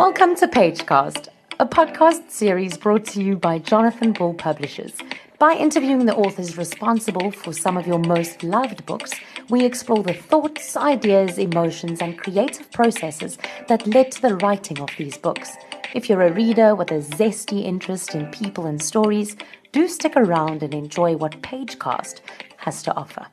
Welcome 0.00 0.34
to 0.36 0.48
Pagecast, 0.48 1.28
a 1.58 1.66
podcast 1.66 2.30
series 2.30 2.78
brought 2.78 3.04
to 3.08 3.22
you 3.22 3.36
by 3.36 3.58
Jonathan 3.58 4.12
Ball 4.12 4.32
Publishers. 4.32 4.94
By 5.38 5.52
interviewing 5.52 6.06
the 6.06 6.16
authors 6.16 6.56
responsible 6.56 7.30
for 7.30 7.52
some 7.52 7.76
of 7.76 7.86
your 7.86 7.98
most 7.98 8.42
loved 8.42 8.86
books, 8.86 9.12
we 9.50 9.62
explore 9.62 10.02
the 10.02 10.14
thoughts, 10.14 10.74
ideas, 10.74 11.36
emotions, 11.36 12.00
and 12.00 12.18
creative 12.18 12.72
processes 12.72 13.36
that 13.68 13.86
led 13.86 14.10
to 14.12 14.22
the 14.22 14.36
writing 14.36 14.80
of 14.80 14.88
these 14.96 15.18
books. 15.18 15.54
If 15.94 16.08
you're 16.08 16.22
a 16.22 16.32
reader 16.32 16.74
with 16.74 16.90
a 16.92 17.00
zesty 17.00 17.64
interest 17.66 18.14
in 18.14 18.30
people 18.30 18.64
and 18.64 18.82
stories, 18.82 19.36
do 19.72 19.86
stick 19.86 20.16
around 20.16 20.62
and 20.62 20.72
enjoy 20.72 21.16
what 21.16 21.42
Pagecast 21.42 22.22
has 22.56 22.82
to 22.84 22.96
offer. 22.96 23.26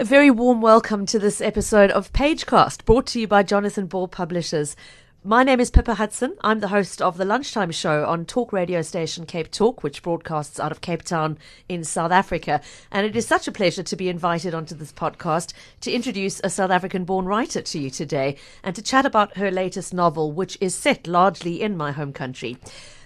A 0.00 0.04
very 0.04 0.32
warm 0.32 0.60
welcome 0.60 1.06
to 1.06 1.20
this 1.20 1.40
episode 1.40 1.92
of 1.92 2.12
Pagecast, 2.12 2.84
brought 2.84 3.06
to 3.06 3.20
you 3.20 3.28
by 3.28 3.44
Jonathan 3.44 3.86
Ball 3.86 4.08
Publishers. 4.08 4.74
My 5.24 5.44
name 5.44 5.60
is 5.60 5.70
Pippa 5.70 5.94
Hudson. 5.94 6.36
I'm 6.42 6.58
the 6.58 6.66
host 6.66 7.00
of 7.00 7.16
the 7.16 7.24
lunchtime 7.24 7.70
show 7.70 8.04
on 8.06 8.24
talk 8.24 8.52
radio 8.52 8.82
station 8.82 9.24
Cape 9.24 9.52
Talk, 9.52 9.84
which 9.84 10.02
broadcasts 10.02 10.58
out 10.58 10.72
of 10.72 10.80
Cape 10.80 11.04
Town 11.04 11.38
in 11.68 11.84
South 11.84 12.10
Africa. 12.10 12.60
And 12.90 13.06
it 13.06 13.14
is 13.14 13.24
such 13.24 13.46
a 13.46 13.52
pleasure 13.52 13.84
to 13.84 13.94
be 13.94 14.08
invited 14.08 14.52
onto 14.52 14.74
this 14.74 14.90
podcast 14.92 15.52
to 15.82 15.92
introduce 15.92 16.40
a 16.42 16.50
South 16.50 16.72
African 16.72 17.04
born 17.04 17.26
writer 17.26 17.62
to 17.62 17.78
you 17.78 17.88
today 17.88 18.36
and 18.64 18.74
to 18.74 18.82
chat 18.82 19.06
about 19.06 19.36
her 19.36 19.52
latest 19.52 19.94
novel, 19.94 20.32
which 20.32 20.58
is 20.60 20.74
set 20.74 21.06
largely 21.06 21.62
in 21.62 21.76
my 21.76 21.92
home 21.92 22.12
country. 22.12 22.56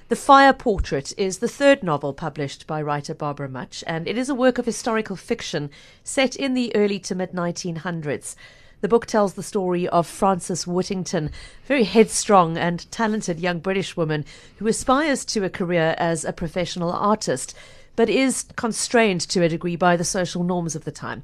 The 0.09 0.17
Fire 0.17 0.55
Portrait 0.55 1.13
is 1.19 1.39
the 1.39 1.49
third 1.49 1.83
novel 1.83 2.15
published 2.15 2.67
by 2.67 2.81
writer 2.81 3.13
Barbara 3.13 3.51
Mutch, 3.51 3.85
and 3.87 4.09
it 4.09 4.17
is 4.17 4.31
a 4.31 4.35
work 4.35 4.57
of 4.57 4.65
historical 4.65 5.17
fiction 5.17 5.69
set 6.03 6.35
in 6.35 6.55
the 6.55 6.75
early 6.75 6.99
to 7.01 7.15
mid 7.15 7.33
1900s. 7.33 8.37
The 8.83 8.89
book 8.89 9.07
tells 9.07 9.35
the 9.35 9.43
story 9.43 9.89
of 9.89 10.07
Frances 10.07 10.67
Whittington, 10.67 11.29
a 11.29 11.67
very 11.67 11.85
headstrong 11.85 12.59
and 12.59 12.91
talented 12.93 13.41
young 13.41 13.59
British 13.59 13.97
woman 13.97 14.27
who 14.59 14.67
aspires 14.67 15.25
to 15.27 15.45
a 15.45 15.51
career 15.51 15.95
as 15.97 16.27
a 16.27 16.33
professional 16.33 16.93
artist, 16.93 17.55
but 17.97 18.11
is 18.11 18.45
constrained 18.57 19.23
to 19.23 19.43
a 19.43 19.49
degree 19.49 19.77
by 19.77 19.97
the 19.97 20.05
social 20.05 20.45
norms 20.45 20.77
of 20.77 20.85
the 20.85 20.93
time. 20.93 21.23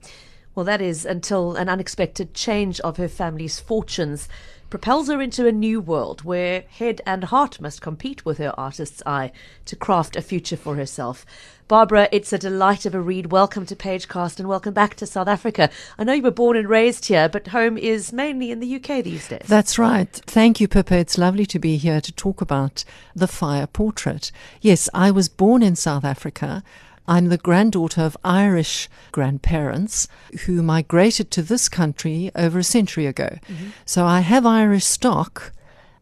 Well, 0.55 0.65
that 0.65 0.81
is 0.81 1.05
until 1.05 1.57
an 1.57 1.69
unexpected 1.69 2.33
change 2.33 2.81
of 2.81 2.97
her 2.97 3.09
family's 3.09 3.61
fortunes 3.61 4.29
propels 4.73 5.09
her 5.09 5.21
into 5.21 5.47
a 5.47 5.53
new 5.53 5.83
world 5.83 6.25
where 6.25 6.65
head 6.71 7.03
and 7.05 7.25
heart 7.25 7.61
must 7.61 7.83
compete 7.83 8.25
with 8.25 8.39
her 8.39 8.59
artist's 8.59 9.03
eye 9.05 9.31
to 9.67 9.77
craft 9.77 10.17
a 10.17 10.23
future 10.23 10.57
for 10.57 10.77
herself. 10.77 11.27
Barbara, 11.69 12.09
it's 12.11 12.33
a 12.33 12.39
delight 12.39 12.87
of 12.87 12.95
a 12.95 13.01
read. 13.03 13.31
Welcome 13.31 13.67
to 13.67 13.77
Pagecast 13.77 14.39
and 14.39 14.49
welcome 14.49 14.73
back 14.73 14.95
to 14.95 15.07
South 15.07 15.29
Africa. 15.29 15.69
I 15.99 16.05
know 16.05 16.15
you 16.15 16.23
were 16.23 16.31
born 16.31 16.57
and 16.57 16.71
raised 16.71 17.05
here, 17.05 17.29
but 17.29 17.49
home 17.49 17.77
is 17.77 18.15
mainly 18.15 18.51
in 18.51 18.61
the 18.61 18.77
UK 18.77 19.05
these 19.05 19.29
days. 19.29 19.45
That's 19.47 19.79
right. 19.79 20.11
Thank 20.11 20.59
you, 20.59 20.69
Pippa. 20.69 20.97
It's 20.97 21.19
lovely 21.19 21.45
to 21.45 21.59
be 21.59 21.77
here 21.77 22.01
to 22.01 22.11
talk 22.11 22.41
about 22.41 22.83
the 23.15 23.29
fire 23.29 23.67
portrait. 23.67 24.33
Yes, 24.63 24.89
I 24.95 25.11
was 25.11 25.29
born 25.29 25.63
in 25.63 25.77
South 25.77 26.03
Africa. 26.07 26.65
I'm 27.09 27.29
the 27.29 27.39
granddaughter 27.39 28.03
of 28.03 28.17
Irish 28.25 28.89
grandparents 29.11 30.09
who 30.47 30.63
migrated 30.63 31.31
to 31.33 31.43
this 31.43 31.69
country 31.69 32.31
over 32.35 32.59
a 32.59 32.65
century 32.65 33.07
ago. 33.07 33.39
Mm-hmm. 33.49 33.71
So 33.85 34.05
I 34.07 34.21
have 34.21 34.47
Irish 34.47 34.85
stock, 34.85 35.53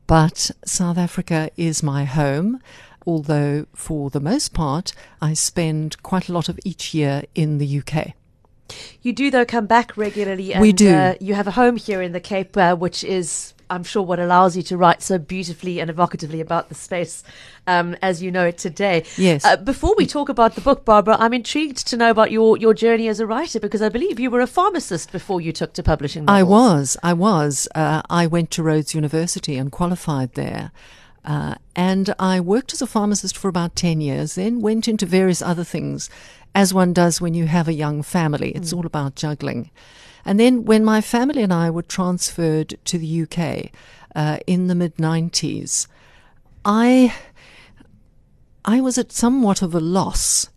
but 0.06 0.51
South 0.65 0.98
Africa 0.98 1.51
is 1.56 1.83
my 1.83 2.05
home. 2.05 2.61
Although, 3.06 3.67
for 3.75 4.11
the 4.11 4.21
most 4.21 4.53
part, 4.53 4.93
I 5.23 5.33
spend 5.33 6.03
quite 6.03 6.28
a 6.28 6.33
lot 6.33 6.48
of 6.48 6.61
each 6.65 6.93
year 6.93 7.23
in 7.34 7.59
the 7.59 7.78
UK. 7.78 8.12
You 9.03 9.12
do, 9.12 9.31
though, 9.31 9.47
come 9.47 9.67
back 9.67 9.97
regularly. 9.97 10.53
And, 10.53 10.61
we 10.61 10.73
do. 10.73 10.95
Uh, 10.95 11.15
you 11.21 11.34
have 11.34 11.47
a 11.47 11.53
home 11.53 11.77
here 11.77 12.03
in 12.03 12.12
the 12.12 12.21
Cape, 12.21 12.56
uh, 12.56 12.77
which 12.77 13.03
is 13.03 13.55
I'm 13.71 13.85
sure 13.85 14.03
what 14.03 14.19
allows 14.19 14.57
you 14.57 14.63
to 14.65 14.77
write 14.77 15.01
so 15.03 15.17
beautifully 15.17 15.81
and 15.81 15.91
evocatively 15.91 16.41
about 16.41 16.69
the 16.69 16.75
space 16.75 17.23
um, 17.67 17.97
as 18.03 18.23
you 18.23 18.31
know 18.31 18.47
it 18.47 18.59
today. 18.59 19.05
Yes. 19.17 19.45
Uh, 19.45 19.56
before 19.56 19.94
we 19.97 20.06
talk 20.06 20.28
about 20.28 20.56
the 20.56 20.61
book, 20.61 20.84
Barbara, 20.84 21.17
I'm 21.19 21.33
intrigued 21.33 21.87
to 21.87 21.97
know 21.97 22.11
about 22.11 22.31
your, 22.31 22.56
your 22.56 22.75
journey 22.75 23.09
as 23.09 23.21
a 23.21 23.27
writer 23.27 23.61
because 23.61 23.81
I 23.81 23.89
believe 23.89 24.19
you 24.19 24.31
were 24.31 24.41
a 24.41 24.47
pharmacist 24.47 25.12
before 25.12 25.41
you 25.41 25.53
took 25.53 25.72
to 25.75 25.83
publishing 25.83 26.25
novels. 26.25 26.41
I 26.41 26.43
was. 26.43 26.97
I 27.03 27.12
was. 27.12 27.69
Uh, 27.75 28.03
I 28.11 28.27
went 28.27 28.50
to 28.53 28.62
Rhodes 28.62 28.94
University 28.94 29.56
and 29.56 29.71
qualified 29.71 30.34
there. 30.34 30.73
Uh, 31.25 31.55
and 31.77 32.15
I 32.19 32.41
worked 32.41 32.73
as 32.73 32.83
a 32.83 32.87
pharmacist 32.87 33.37
for 33.37 33.49
about 33.49 33.77
10 33.77 34.00
years, 34.00 34.34
then 34.34 34.61
went 34.61 34.89
into 34.89 35.06
various 35.06 35.43
other 35.43 35.65
things, 35.65 36.09
as 36.55 36.75
one 36.75 36.93
does 36.93 37.21
when 37.21 37.34
you 37.34 37.47
have 37.47 37.69
a 37.69 37.75
young 37.75 38.03
family. 38.03 38.50
It's 38.53 38.73
mm. 38.73 38.78
all 38.78 38.87
about 38.87 39.17
juggling. 39.17 39.71
And 40.25 40.38
then 40.38 40.64
when 40.64 40.84
my 40.84 41.00
family 41.00 41.42
and 41.42 41.53
I 41.53 41.70
were 41.70 41.82
transferred 41.82 42.76
to 42.84 42.98
the 42.98 43.22
UK 43.22 43.70
uh, 44.14 44.38
in 44.47 44.66
the 44.66 44.75
mid 44.75 44.97
90s, 44.97 45.86
I, 46.64 47.14
I 48.64 48.81
was 48.81 48.98
at 48.98 49.12
somewhat 49.12 49.62
of 49.62 49.75
a 49.75 49.81
loss. 49.81 50.48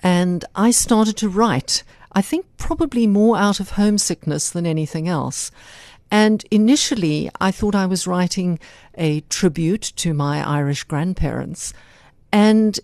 And 0.00 0.44
I 0.54 0.70
started 0.70 1.16
to 1.18 1.28
write, 1.28 1.82
I 2.12 2.22
think 2.22 2.46
probably 2.58 3.06
more 3.06 3.36
out 3.36 3.60
of 3.60 3.70
homesickness 3.70 4.50
than 4.50 4.66
anything 4.66 5.08
else. 5.08 5.50
And 6.10 6.44
initially, 6.50 7.30
I 7.40 7.50
thought 7.50 7.74
I 7.74 7.86
was 7.86 8.06
writing 8.06 8.58
a 8.96 9.20
tribute 9.22 9.92
to 9.96 10.14
my 10.14 10.46
Irish 10.46 10.84
grandparents. 10.84 11.72
And 12.30 12.78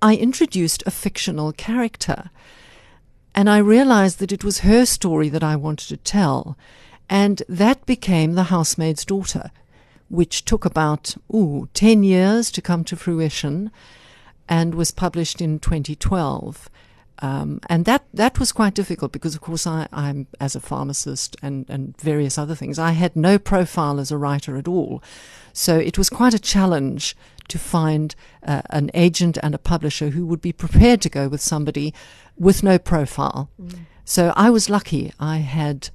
I 0.00 0.16
introduced 0.16 0.82
a 0.86 0.90
fictional 0.90 1.52
character. 1.52 2.30
And 3.38 3.48
I 3.48 3.58
realized 3.58 4.18
that 4.18 4.32
it 4.32 4.42
was 4.42 4.66
her 4.66 4.84
story 4.84 5.28
that 5.28 5.44
I 5.44 5.54
wanted 5.54 5.86
to 5.90 5.96
tell. 5.96 6.58
And 7.08 7.40
that 7.48 7.86
became 7.86 8.34
The 8.34 8.50
Housemaid's 8.50 9.04
Daughter, 9.04 9.52
which 10.08 10.44
took 10.44 10.64
about, 10.64 11.14
ooh, 11.32 11.68
10 11.72 12.02
years 12.02 12.50
to 12.50 12.60
come 12.60 12.82
to 12.82 12.96
fruition 12.96 13.70
and 14.48 14.74
was 14.74 14.90
published 14.90 15.40
in 15.40 15.60
2012. 15.60 16.68
Um, 17.20 17.60
and 17.68 17.84
that, 17.84 18.06
that 18.12 18.40
was 18.40 18.50
quite 18.50 18.74
difficult 18.74 19.12
because, 19.12 19.36
of 19.36 19.40
course, 19.40 19.68
I, 19.68 19.86
I'm, 19.92 20.26
as 20.40 20.56
a 20.56 20.60
pharmacist 20.60 21.36
and, 21.40 21.64
and 21.70 21.96
various 22.00 22.38
other 22.38 22.56
things, 22.56 22.76
I 22.76 22.90
had 22.90 23.14
no 23.14 23.38
profile 23.38 24.00
as 24.00 24.10
a 24.10 24.18
writer 24.18 24.56
at 24.56 24.66
all. 24.66 25.00
So 25.52 25.78
it 25.78 25.96
was 25.96 26.10
quite 26.10 26.34
a 26.34 26.40
challenge 26.40 27.16
to 27.48 27.58
find 27.58 28.16
uh, 28.44 28.62
an 28.70 28.90
agent 28.94 29.38
and 29.42 29.54
a 29.54 29.58
publisher 29.58 30.10
who 30.10 30.26
would 30.26 30.40
be 30.40 30.52
prepared 30.52 31.00
to 31.02 31.08
go 31.08 31.28
with 31.28 31.40
somebody 31.40 31.94
with 32.38 32.62
no 32.62 32.78
profile. 32.78 33.50
Mm. 33.60 33.80
So 34.04 34.32
I 34.36 34.50
was 34.50 34.70
lucky. 34.70 35.12
I 35.20 35.38
had 35.38 35.90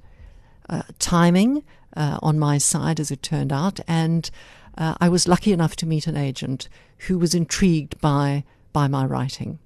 uh, 0.68 0.82
timing 0.98 1.64
uh, 1.96 2.18
on 2.22 2.38
my 2.38 2.58
side, 2.58 3.00
as 3.00 3.10
it 3.10 3.22
turned 3.22 3.52
out, 3.52 3.80
and 3.88 4.30
uh, 4.78 4.94
I 5.00 5.08
was 5.08 5.28
lucky 5.28 5.52
enough 5.52 5.76
to 5.76 5.86
meet 5.86 6.06
an 6.06 6.16
agent 6.16 6.68
who 7.06 7.18
was 7.18 7.34
intrigued 7.34 8.00
by 8.00 8.44
by 8.72 8.88
my 8.88 9.04
writing. 9.04 9.58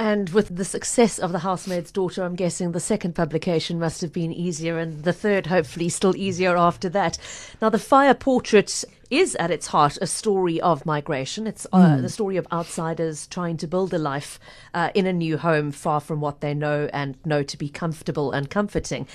And 0.00 0.30
with 0.30 0.56
the 0.56 0.64
success 0.64 1.18
of 1.18 1.30
The 1.30 1.40
Housemaid's 1.40 1.92
Daughter, 1.92 2.24
I'm 2.24 2.34
guessing 2.34 2.72
the 2.72 2.80
second 2.80 3.14
publication 3.14 3.78
must 3.78 4.00
have 4.00 4.14
been 4.14 4.32
easier, 4.32 4.78
and 4.78 5.04
the 5.04 5.12
third, 5.12 5.48
hopefully, 5.48 5.90
still 5.90 6.16
easier 6.16 6.56
after 6.56 6.88
that. 6.88 7.18
Now, 7.60 7.68
The 7.68 7.78
Fire 7.78 8.14
Portrait 8.14 8.82
is 9.10 9.34
at 9.34 9.50
its 9.50 9.66
heart 9.66 9.98
a 10.00 10.06
story 10.06 10.58
of 10.58 10.86
migration. 10.86 11.46
It's 11.46 11.66
uh, 11.70 11.96
mm. 11.96 12.00
the 12.00 12.08
story 12.08 12.38
of 12.38 12.46
outsiders 12.50 13.26
trying 13.26 13.58
to 13.58 13.66
build 13.66 13.92
a 13.92 13.98
life 13.98 14.40
uh, 14.72 14.88
in 14.94 15.06
a 15.06 15.12
new 15.12 15.36
home 15.36 15.70
far 15.70 16.00
from 16.00 16.22
what 16.22 16.40
they 16.40 16.54
know 16.54 16.88
and 16.94 17.18
know 17.26 17.42
to 17.42 17.58
be 17.58 17.68
comfortable 17.68 18.32
and 18.32 18.48
comforting. 18.48 19.06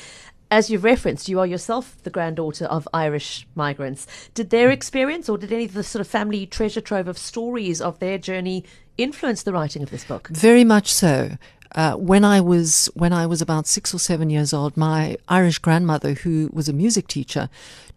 As 0.51 0.69
you've 0.69 0.83
referenced, 0.83 1.27
you 1.27 1.39
are 1.39 1.47
yourself 1.47 1.97
the 2.03 2.11
granddaughter 2.11 2.65
of 2.65 2.87
Irish 2.93 3.47
migrants. 3.55 4.05
Did 4.35 4.51
their 4.51 4.69
experience 4.69 5.27
or 5.27 5.39
did 5.39 5.51
any 5.51 5.65
of 5.65 5.73
the 5.73 5.83
sort 5.83 6.01
of 6.01 6.07
family 6.07 6.45
treasure 6.45 6.81
trove 6.81 7.07
of 7.07 7.17
stories 7.17 7.81
of 7.81 7.97
their 7.97 8.19
journey 8.19 8.63
influenced 8.97 9.45
the 9.45 9.53
writing 9.53 9.83
of 9.83 9.89
this 9.89 10.05
book? 10.05 10.27
Very 10.29 10.63
much 10.63 10.91
so. 10.93 11.37
Uh, 11.73 11.93
when 11.95 12.23
I 12.23 12.39
was 12.39 12.89
when 12.93 13.11
I 13.11 13.25
was 13.25 13.41
about 13.41 13.67
six 13.67 13.93
or 13.93 13.99
seven 13.99 14.29
years 14.29 14.53
old, 14.53 14.77
my 14.77 15.17
Irish 15.27 15.59
grandmother, 15.59 16.13
who 16.13 16.49
was 16.53 16.69
a 16.69 16.73
music 16.73 17.07
teacher, 17.07 17.49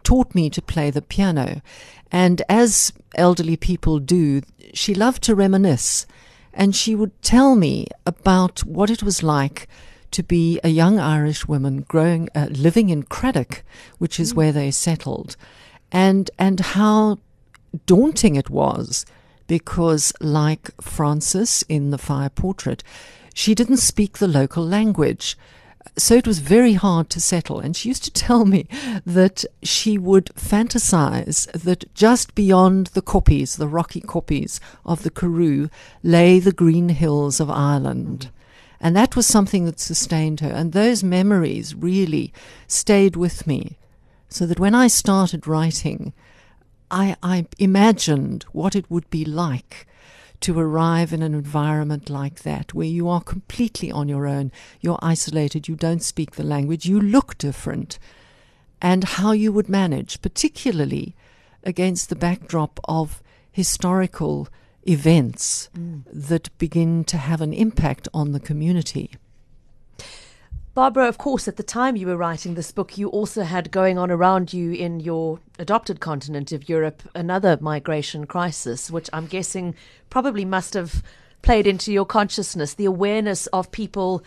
taught 0.03 0.35
me 0.35 0.49
to 0.49 0.61
play 0.61 0.91
the 0.91 1.01
piano, 1.01 1.61
and 2.11 2.41
as 2.49 2.91
elderly 3.15 3.55
people 3.55 3.99
do, 3.99 4.41
she 4.73 4.93
loved 4.93 5.23
to 5.23 5.35
reminisce, 5.35 6.05
and 6.53 6.75
she 6.75 6.93
would 6.93 7.21
tell 7.21 7.55
me 7.55 7.87
about 8.05 8.65
what 8.65 8.89
it 8.89 9.01
was 9.01 9.23
like 9.23 9.67
to 10.11 10.23
be 10.23 10.59
a 10.63 10.69
young 10.69 10.99
Irish 10.99 11.47
woman 11.47 11.85
growing 11.87 12.27
uh, 12.35 12.47
living 12.49 12.89
in 12.89 13.03
Cradock, 13.03 13.61
which 13.97 14.19
is 14.19 14.33
mm. 14.33 14.37
where 14.37 14.51
they 14.51 14.71
settled, 14.71 15.37
and 15.89 16.29
and 16.37 16.59
how 16.59 17.19
daunting 17.85 18.35
it 18.35 18.49
was 18.49 19.05
because, 19.49 20.13
like 20.21 20.69
Frances 20.79 21.65
in 21.67 21.89
the 21.89 21.97
fire 21.97 22.29
portrait, 22.29 22.83
she 23.33 23.55
didn't 23.55 23.77
speak 23.77 24.19
the 24.19 24.27
local 24.27 24.63
language. 24.63 25.35
So 25.97 26.13
it 26.13 26.27
was 26.27 26.37
very 26.37 26.73
hard 26.73 27.09
to 27.09 27.19
settle. 27.19 27.59
And 27.59 27.75
she 27.75 27.89
used 27.89 28.03
to 28.03 28.11
tell 28.11 28.45
me 28.45 28.67
that 29.07 29.45
she 29.63 29.97
would 29.97 30.27
fantasize 30.35 31.51
that 31.51 31.91
just 31.95 32.35
beyond 32.35 32.87
the 32.87 33.01
koppies, 33.01 33.57
the 33.57 33.67
rocky 33.67 34.01
koppies 34.01 34.59
of 34.85 35.01
the 35.01 35.09
Karoo, 35.09 35.69
lay 36.03 36.37
the 36.37 36.53
green 36.53 36.89
hills 36.89 37.39
of 37.39 37.49
Ireland. 37.49 38.29
And 38.79 38.95
that 38.95 39.15
was 39.15 39.25
something 39.25 39.65
that 39.65 39.79
sustained 39.79 40.41
her. 40.41 40.51
And 40.51 40.73
those 40.73 41.03
memories 41.03 41.73
really 41.73 42.31
stayed 42.67 43.15
with 43.15 43.47
me. 43.47 43.77
So 44.29 44.45
that 44.45 44.59
when 44.59 44.75
I 44.75 44.85
started 44.85 45.47
writing, 45.47 46.13
I, 46.91 47.15
I 47.21 47.47
imagined 47.57 48.43
what 48.51 48.75
it 48.75 48.89
would 48.89 49.09
be 49.09 49.25
like 49.25 49.87
to 50.41 50.57
arrive 50.57 51.11
in 51.11 51.21
an 51.21 51.33
environment 51.33 52.09
like 52.09 52.43
that, 52.43 52.73
where 52.73 52.87
you 52.87 53.09
are 53.09 53.21
completely 53.21 53.91
on 53.91 54.07
your 54.07 54.25
own, 54.25 54.51
you're 54.79 54.99
isolated, 55.01 55.67
you 55.67 55.75
don't 55.75 56.01
speak 56.01 56.31
the 56.31 56.43
language, 56.43 56.85
you 56.85 56.99
look 56.99 57.37
different, 57.37 57.99
and 58.81 59.03
how 59.03 59.33
you 59.33 59.51
would 59.51 59.67
manage, 59.67 60.21
particularly 60.21 61.15
against 61.63 62.07
the 62.07 62.15
backdrop 62.15 62.79
of 62.85 63.21
historical 63.51 64.47
events 64.87 65.69
mm. 65.77 66.03
that 66.11 66.57
begin 66.57 67.03
to 67.03 67.17
have 67.17 67.41
an 67.41 67.53
impact 67.53 68.07
on 68.13 68.31
the 68.31 68.39
community. 68.39 69.11
Barbara, 70.79 71.09
of 71.09 71.17
course, 71.17 71.49
at 71.49 71.57
the 71.57 71.61
time 71.61 71.97
you 71.97 72.07
were 72.07 72.15
writing 72.15 72.53
this 72.53 72.71
book, 72.71 72.97
you 72.97 73.09
also 73.09 73.43
had 73.43 73.69
going 73.69 73.97
on 73.97 74.09
around 74.09 74.53
you 74.53 74.71
in 74.71 75.01
your 75.01 75.41
adopted 75.59 75.99
continent 75.99 76.53
of 76.53 76.69
Europe 76.69 77.03
another 77.13 77.57
migration 77.59 78.25
crisis, 78.25 78.89
which 78.89 79.09
I'm 79.11 79.25
guessing 79.25 79.75
probably 80.09 80.45
must 80.45 80.75
have 80.75 81.03
played 81.41 81.67
into 81.67 81.91
your 81.91 82.05
consciousness 82.05 82.75
the 82.75 82.85
awareness 82.85 83.45
of 83.47 83.73
people 83.73 84.23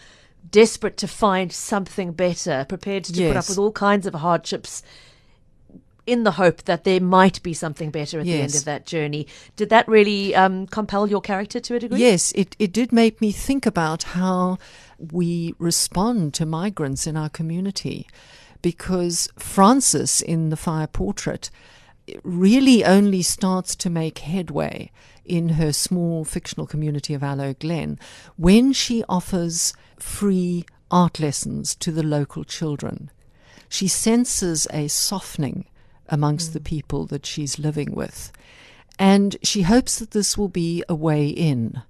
desperate 0.50 0.98
to 0.98 1.08
find 1.08 1.50
something 1.50 2.12
better, 2.12 2.66
prepared 2.68 3.04
to 3.04 3.14
yes. 3.14 3.30
put 3.30 3.36
up 3.38 3.48
with 3.48 3.56
all 3.56 3.72
kinds 3.72 4.06
of 4.06 4.12
hardships 4.12 4.82
in 6.06 6.24
the 6.24 6.32
hope 6.32 6.64
that 6.64 6.84
there 6.84 7.00
might 7.00 7.42
be 7.42 7.54
something 7.54 7.90
better 7.90 8.18
at 8.18 8.26
yes. 8.26 8.36
the 8.36 8.42
end 8.42 8.54
of 8.56 8.64
that 8.64 8.86
journey. 8.86 9.26
Did 9.56 9.70
that 9.70 9.86
really 9.88 10.34
um, 10.34 10.66
compel 10.66 11.08
your 11.08 11.20
character 11.20 11.60
to 11.60 11.76
a 11.76 11.80
degree? 11.80 12.00
Yes, 12.00 12.32
it, 12.32 12.56
it 12.58 12.72
did 12.72 12.92
make 12.92 13.20
me 13.20 13.30
think 13.32 13.66
about 13.66 14.02
how 14.02 14.58
we 15.10 15.54
respond 15.58 16.34
to 16.34 16.46
migrants 16.46 17.06
in 17.06 17.16
our 17.16 17.28
community. 17.28 18.06
Because 18.60 19.28
Frances, 19.36 20.22
in 20.22 20.50
the 20.50 20.56
fire 20.56 20.86
portrait, 20.86 21.50
really 22.22 22.84
only 22.84 23.22
starts 23.22 23.74
to 23.76 23.90
make 23.90 24.18
headway 24.18 24.90
in 25.24 25.50
her 25.50 25.72
small 25.72 26.24
fictional 26.24 26.66
community 26.66 27.14
of 27.14 27.22
Aloe 27.22 27.54
Glen 27.54 27.98
when 28.36 28.72
she 28.72 29.04
offers 29.08 29.72
free 29.98 30.64
art 30.90 31.20
lessons 31.20 31.74
to 31.76 31.90
the 31.90 32.02
local 32.02 32.44
children. 32.44 33.10
She 33.68 33.88
senses 33.88 34.66
a 34.72 34.88
softening 34.88 35.64
amongst 36.08 36.50
mm. 36.50 36.52
the 36.54 36.60
people 36.60 37.06
that 37.06 37.24
she's 37.24 37.58
living 37.58 37.94
with. 37.94 38.32
And 38.98 39.36
she 39.42 39.62
hopes 39.62 39.98
that 39.98 40.10
this 40.10 40.36
will 40.36 40.48
be 40.48 40.84
a 40.88 40.94
way 40.94 41.28
in. 41.28 41.82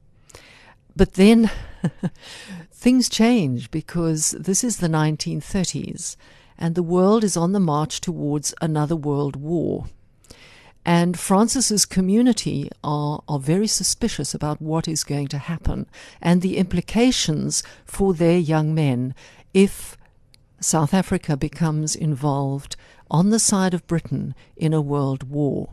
But 0.95 1.15
then 1.15 1.51
things 2.73 3.09
change 3.09 3.71
because 3.71 4.33
this 4.33 4.63
is 4.63 4.77
the 4.79 4.89
1930s 4.89 6.17
and 6.59 6.75
the 6.75 6.83
world 6.83 7.25
is 7.25 7.37
on 7.37 7.53
the 7.53 7.61
march 7.61 8.01
towards 8.01 8.55
another 8.61 8.97
world 8.97 9.37
war. 9.37 9.87
And 10.85 11.19
Frances's 11.19 11.87
community 11.87 12.71
are, 12.83 13.23
are 13.29 13.39
very 13.39 13.69
suspicious 13.69 14.35
about 14.35 14.61
what 14.61 14.89
is 14.89 15.05
going 15.05 15.29
to 15.29 15.39
happen 15.39 15.87
and 16.21 16.43
the 16.43 16.57
implications 16.57 17.63
for 17.85 18.15
their 18.15 18.39
young 18.39 18.75
men 18.75 19.15
if 19.55 19.97
South 20.61 20.93
Africa 20.93 21.37
becomes 21.37 21.95
involved 21.95 22.77
on 23.11 23.31
the 23.31 23.39
side 23.39 23.75
of 23.75 23.87
Britain 23.87 24.35
in 24.57 24.73
a 24.73 24.81
world 24.81 25.25
war. 25.31 25.71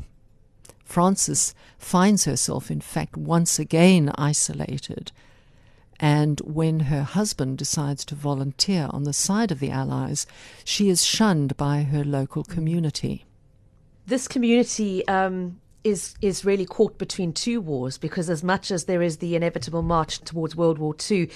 Frances 0.83 1.53
finds 1.77 2.25
herself, 2.25 2.71
in 2.71 2.81
fact, 2.81 3.15
once 3.15 3.59
again 3.59 4.11
isolated. 4.15 5.11
And 5.99 6.39
when 6.41 6.81
her 6.81 7.03
husband 7.03 7.57
decides 7.57 8.05
to 8.05 8.15
volunteer 8.15 8.87
on 8.91 9.03
the 9.03 9.13
side 9.13 9.51
of 9.51 9.59
the 9.59 9.69
Allies, 9.69 10.25
she 10.63 10.89
is 10.89 11.03
shunned 11.03 11.57
by 11.57 11.83
her 11.83 12.05
local 12.05 12.43
community. 12.43 13.25
This 14.07 14.27
community 14.27 15.05
um, 15.07 15.59
is 15.83 16.15
is 16.21 16.45
really 16.45 16.65
caught 16.65 16.97
between 16.97 17.33
two 17.33 17.61
wars 17.61 17.97
because, 17.97 18.29
as 18.29 18.43
much 18.43 18.71
as 18.71 18.85
there 18.85 19.01
is 19.01 19.17
the 19.17 19.35
inevitable 19.35 19.81
march 19.83 20.19
towards 20.19 20.55
World 20.55 20.77
War 20.77 20.95
II, 21.09 21.29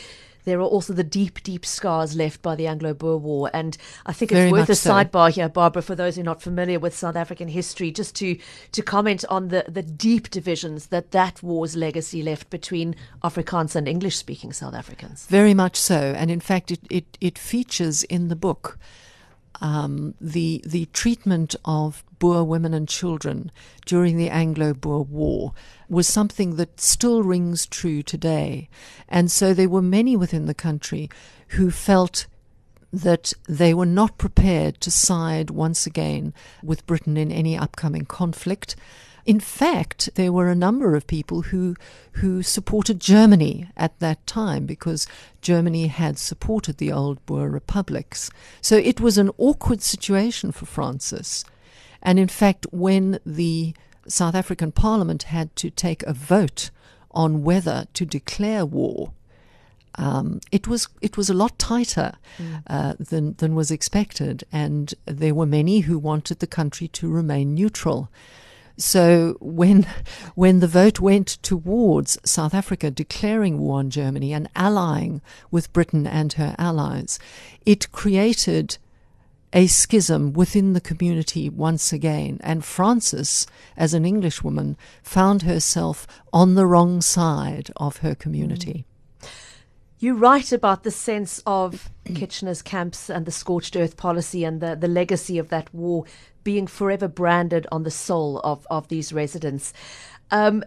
there 0.45 0.59
are 0.59 0.63
also 0.63 0.93
the 0.93 1.03
deep, 1.03 1.41
deep 1.43 1.65
scars 1.65 2.15
left 2.15 2.41
by 2.41 2.55
the 2.55 2.67
Anglo 2.67 2.93
Boer 2.93 3.17
War. 3.17 3.49
And 3.53 3.77
I 4.05 4.13
think 4.13 4.31
it's 4.31 4.51
worth 4.51 4.69
a 4.69 4.75
so. 4.75 4.91
sidebar 4.91 5.31
here, 5.31 5.49
Barbara, 5.49 5.81
for 5.81 5.95
those 5.95 6.15
who 6.15 6.21
are 6.21 6.25
not 6.25 6.41
familiar 6.41 6.79
with 6.79 6.95
South 6.95 7.15
African 7.15 7.47
history, 7.47 7.91
just 7.91 8.15
to, 8.17 8.37
to 8.71 8.81
comment 8.81 9.25
on 9.29 9.49
the, 9.49 9.65
the 9.67 9.83
deep 9.83 10.29
divisions 10.29 10.87
that 10.87 11.11
that 11.11 11.41
war's 11.43 11.75
legacy 11.75 12.21
left 12.21 12.49
between 12.49 12.95
Afrikaans 13.23 13.75
and 13.75 13.87
English 13.87 14.17
speaking 14.17 14.53
South 14.53 14.73
Africans. 14.73 15.25
Very 15.27 15.53
much 15.53 15.75
so. 15.75 15.95
And 15.95 16.29
in 16.29 16.39
fact, 16.39 16.71
it, 16.71 16.81
it, 16.89 17.17
it 17.21 17.37
features 17.37 18.03
in 18.03 18.27
the 18.27 18.35
book. 18.35 18.77
Um, 19.61 20.15
the 20.19 20.61
the 20.65 20.85
treatment 20.87 21.55
of 21.63 22.03
Boer 22.19 22.43
women 22.43 22.73
and 22.73 22.87
children 22.87 23.51
during 23.85 24.17
the 24.17 24.29
Anglo-Boer 24.29 25.03
War 25.03 25.53
was 25.89 26.07
something 26.07 26.55
that 26.55 26.79
still 26.79 27.21
rings 27.21 27.65
true 27.65 28.01
today. 28.01 28.69
And 29.09 29.29
so 29.29 29.53
there 29.53 29.69
were 29.69 29.81
many 29.81 30.15
within 30.15 30.45
the 30.45 30.53
country 30.53 31.09
who 31.49 31.69
felt 31.69 32.25
that 32.93 33.33
they 33.49 33.73
were 33.73 33.85
not 33.85 34.17
prepared 34.17 34.79
to 34.79 34.91
side 34.91 35.49
once 35.49 35.85
again 35.85 36.33
with 36.61 36.85
Britain 36.85 37.17
in 37.17 37.31
any 37.31 37.57
upcoming 37.57 38.05
conflict. 38.05 38.75
In 39.25 39.39
fact, 39.39 40.09
there 40.15 40.33
were 40.33 40.49
a 40.49 40.55
number 40.55 40.95
of 40.95 41.07
people 41.07 41.43
who 41.43 41.75
who 42.13 42.43
supported 42.43 42.99
Germany 42.99 43.69
at 43.77 43.97
that 43.99 44.25
time 44.27 44.65
because 44.65 45.07
Germany 45.41 45.87
had 45.87 46.17
supported 46.17 46.77
the 46.77 46.91
old 46.91 47.25
Boer 47.25 47.49
republics. 47.49 48.29
So 48.61 48.75
it 48.75 48.99
was 48.99 49.17
an 49.17 49.31
awkward 49.37 49.81
situation 49.81 50.51
for 50.51 50.65
Frances. 50.65 51.45
And 52.01 52.19
in 52.19 52.27
fact, 52.27 52.67
when 52.71 53.19
the 53.25 53.73
South 54.07 54.35
African 54.35 54.71
Parliament 54.71 55.23
had 55.23 55.55
to 55.57 55.69
take 55.69 56.03
a 56.03 56.13
vote 56.13 56.69
on 57.11 57.43
whether 57.43 57.85
to 57.93 58.05
declare 58.05 58.65
war. 58.65 59.13
Um, 59.95 60.41
it 60.51 60.67
was 60.67 60.87
it 61.01 61.17
was 61.17 61.29
a 61.29 61.35
lot 61.35 61.59
tighter 61.59 62.13
mm. 62.37 62.63
uh, 62.65 62.95
than 62.99 63.35
than 63.35 63.53
was 63.53 63.69
expected, 63.69 64.43
and 64.51 64.93
there 65.05 65.35
were 65.35 65.45
many 65.45 65.81
who 65.81 65.99
wanted 65.99 66.39
the 66.39 66.47
country 66.47 66.87
to 66.89 67.07
remain 67.09 67.53
neutral. 67.53 68.09
So 68.77 69.37
when 69.39 69.85
when 70.35 70.59
the 70.59 70.67
vote 70.67 70.99
went 70.99 71.27
towards 71.41 72.17
South 72.23 72.53
Africa 72.53 72.89
declaring 72.91 73.59
war 73.59 73.79
on 73.79 73.89
Germany 73.89 74.33
and 74.33 74.49
allying 74.55 75.21
with 75.51 75.73
Britain 75.73 76.07
and 76.07 76.33
her 76.33 76.55
allies, 76.57 77.19
it 77.65 77.91
created 77.91 78.77
a 79.55 79.67
schism 79.67 80.33
within 80.33 80.73
the 80.73 80.81
community 80.81 81.47
once 81.47 81.93
again, 81.93 82.39
and 82.41 82.65
Frances, 82.65 83.45
as 83.77 83.93
an 83.93 84.03
Englishwoman, 84.03 84.75
found 85.03 85.43
herself 85.43 86.07
on 86.33 86.55
the 86.55 86.65
wrong 86.65 87.01
side 87.01 87.69
of 87.77 87.97
her 87.97 88.15
community. 88.15 88.85
Mm. 89.21 89.29
You 90.03 90.15
write 90.15 90.51
about 90.51 90.83
the 90.83 90.91
sense 90.91 91.41
of 91.45 91.89
Kitchener's 92.03 92.61
camps 92.61 93.09
and 93.09 93.25
the 93.25 93.31
scorched 93.31 93.77
earth 93.77 93.95
policy 93.95 94.43
and 94.43 94.59
the, 94.59 94.75
the 94.75 94.89
legacy 94.89 95.37
of 95.37 95.47
that 95.47 95.73
war 95.73 96.03
being 96.43 96.67
forever 96.67 97.07
branded 97.07 97.67
on 97.71 97.83
the 97.83 97.91
soul 97.91 98.39
of, 98.43 98.65
of 98.69 98.87
these 98.87 99.13
residents. 99.13 99.73
Um, 100.31 100.63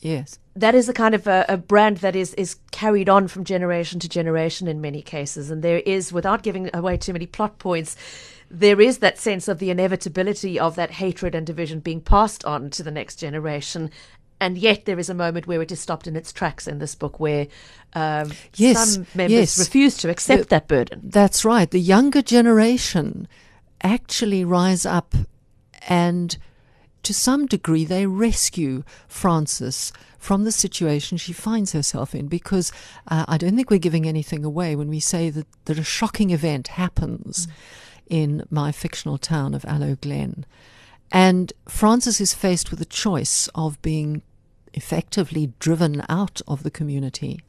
yes 0.00 0.38
that 0.56 0.74
is 0.74 0.88
a 0.88 0.92
kind 0.92 1.14
of 1.14 1.26
a, 1.26 1.44
a, 1.48 1.56
brand 1.56 1.98
that 1.98 2.16
is 2.16 2.34
is 2.34 2.56
carried 2.72 3.08
on 3.08 3.28
from 3.28 3.44
generation 3.44 4.00
to 4.00 4.08
generation 4.08 4.66
in 4.66 4.80
many 4.80 5.02
cases, 5.02 5.50
and 5.50 5.62
there 5.62 5.80
is, 5.80 6.12
without 6.12 6.42
giving 6.42 6.70
away 6.74 6.96
too 6.96 7.12
many 7.12 7.26
plot 7.26 7.58
points, 7.58 7.94
there 8.50 8.80
is 8.80 8.98
that 8.98 9.18
sense 9.18 9.48
of 9.48 9.58
the 9.58 9.70
inevitability 9.70 10.58
of 10.58 10.74
that 10.76 10.92
hatred 10.92 11.34
and 11.34 11.46
division 11.46 11.80
being 11.80 12.00
passed 12.00 12.44
on 12.44 12.70
to 12.70 12.82
the 12.82 12.90
next 12.90 13.16
generation. 13.16 13.90
And 14.38 14.58
yet, 14.58 14.84
there 14.84 14.98
is 14.98 15.08
a 15.08 15.14
moment 15.14 15.46
where 15.46 15.62
it 15.62 15.72
is 15.72 15.80
stopped 15.80 16.06
in 16.06 16.14
its 16.14 16.30
tracks 16.30 16.66
in 16.66 16.78
this 16.78 16.94
book, 16.94 17.18
where 17.18 17.46
um, 17.94 18.32
yes, 18.54 18.94
some 18.94 19.06
members 19.14 19.32
yes. 19.32 19.58
refuse 19.58 19.96
to 19.98 20.10
accept 20.10 20.44
the, 20.44 20.48
that 20.48 20.68
burden. 20.68 21.00
That's 21.04 21.44
right. 21.44 21.70
The 21.70 21.80
younger 21.80 22.20
generation 22.20 23.28
actually 23.82 24.44
rise 24.44 24.86
up 24.86 25.14
and 25.88 26.36
to 27.06 27.14
some 27.14 27.46
degree, 27.46 27.84
they 27.84 28.04
rescue 28.06 28.82
Frances 29.06 29.92
from 30.18 30.42
the 30.42 30.50
situation 30.50 31.16
she 31.16 31.32
finds 31.32 31.70
herself 31.70 32.16
in 32.16 32.26
because 32.26 32.72
uh, 33.06 33.24
I 33.28 33.38
don't 33.38 33.54
think 33.54 33.70
we're 33.70 33.78
giving 33.78 34.08
anything 34.08 34.44
away 34.44 34.74
when 34.74 34.88
we 34.88 34.98
say 34.98 35.30
that, 35.30 35.46
that 35.66 35.78
a 35.78 35.84
shocking 35.84 36.30
event 36.30 36.66
happens 36.66 37.46
mm. 37.46 37.50
in 38.08 38.42
my 38.50 38.72
fictional 38.72 39.18
town 39.18 39.54
of 39.54 39.64
Aloe 39.66 39.94
Glen. 39.94 40.44
And 41.12 41.52
Frances 41.68 42.20
is 42.20 42.34
faced 42.34 42.72
with 42.72 42.80
a 42.80 42.84
choice 42.84 43.48
of 43.54 43.80
being 43.82 44.22
effectively 44.74 45.52
driven 45.60 46.02
out 46.08 46.42
of 46.48 46.64
the 46.64 46.72
community 46.72 47.40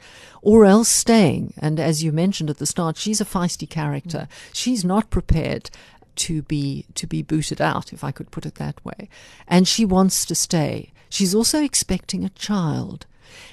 or 0.43 0.65
else 0.65 0.87
staying. 0.87 1.55
And 1.57 1.79
as 1.79 2.03
you 2.03 2.11
mentioned 2.11 2.51
at 2.51 2.59
the 2.59 2.67
start, 2.67 2.95
she's 2.95 3.19
a 3.19 3.25
feisty 3.25 3.67
character. 3.67 4.27
Mm. 4.29 4.49
She's 4.53 4.85
not 4.85 5.09
prepared 5.09 5.71
to 6.17 6.41
be 6.41 6.85
to 6.95 7.07
be 7.07 7.21
booted 7.21 7.61
out, 7.61 7.93
if 7.93 8.03
I 8.03 8.11
could 8.11 8.31
put 8.31 8.45
it 8.45 8.55
that 8.55 8.83
way. 8.85 9.09
And 9.47 9.67
she 9.67 9.85
wants 9.85 10.25
to 10.25 10.35
stay. 10.35 10.91
She's 11.09 11.33
also 11.33 11.63
expecting 11.63 12.23
a 12.23 12.29
child. 12.29 13.05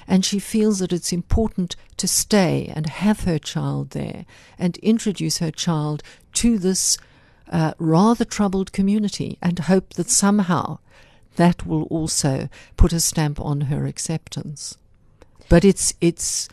And 0.07 0.23
she 0.23 0.39
feels 0.39 0.79
that 0.79 0.93
it's 0.93 1.11
important 1.11 1.75
to 1.97 2.07
stay 2.07 2.71
and 2.73 2.87
have 2.87 3.21
her 3.21 3.37
child 3.37 3.89
there 3.89 4.25
and 4.57 4.77
introduce 4.77 5.39
her 5.39 5.51
child 5.51 6.01
to 6.33 6.57
this 6.57 6.97
uh, 7.51 7.73
rather 7.77 8.25
troubled 8.25 8.71
community 8.71 9.37
and 9.41 9.59
hope 9.59 9.93
that 9.93 10.09
somehow 10.09 10.79
that 11.35 11.65
will 11.65 11.83
also 11.83 12.49
put 12.77 12.93
a 12.93 12.99
stamp 12.99 13.39
on 13.39 13.61
her 13.61 13.85
acceptance. 13.85 14.77
But 15.49 15.65
it's 15.65 15.93
it's 16.01 16.47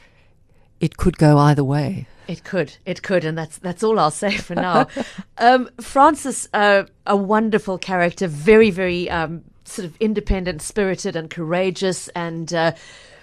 it 0.83 0.99
could 0.99 1.17
go 1.17 1.39
either 1.39 1.65
way. 1.65 2.07
It 2.29 2.45
could, 2.45 2.77
it 2.85 3.03
could, 3.03 3.25
and 3.25 3.37
that's 3.39 3.59
that's 3.59 3.83
all 3.83 3.99
I'll 3.99 4.11
say 4.11 4.37
for 4.37 4.55
now. 4.55 4.89
um, 5.39 5.71
Frances, 5.81 6.49
uh, 6.53 6.85
a 7.07 7.17
wonderful 7.17 7.79
character, 7.79 8.27
very, 8.29 8.71
very 8.71 9.09
um, 9.11 9.45
sort 9.65 9.87
of 9.87 9.97
independent, 9.99 10.61
spirited, 10.63 11.17
and 11.17 11.31
courageous. 11.31 12.09
And 12.09 12.53
uh, 12.53 12.73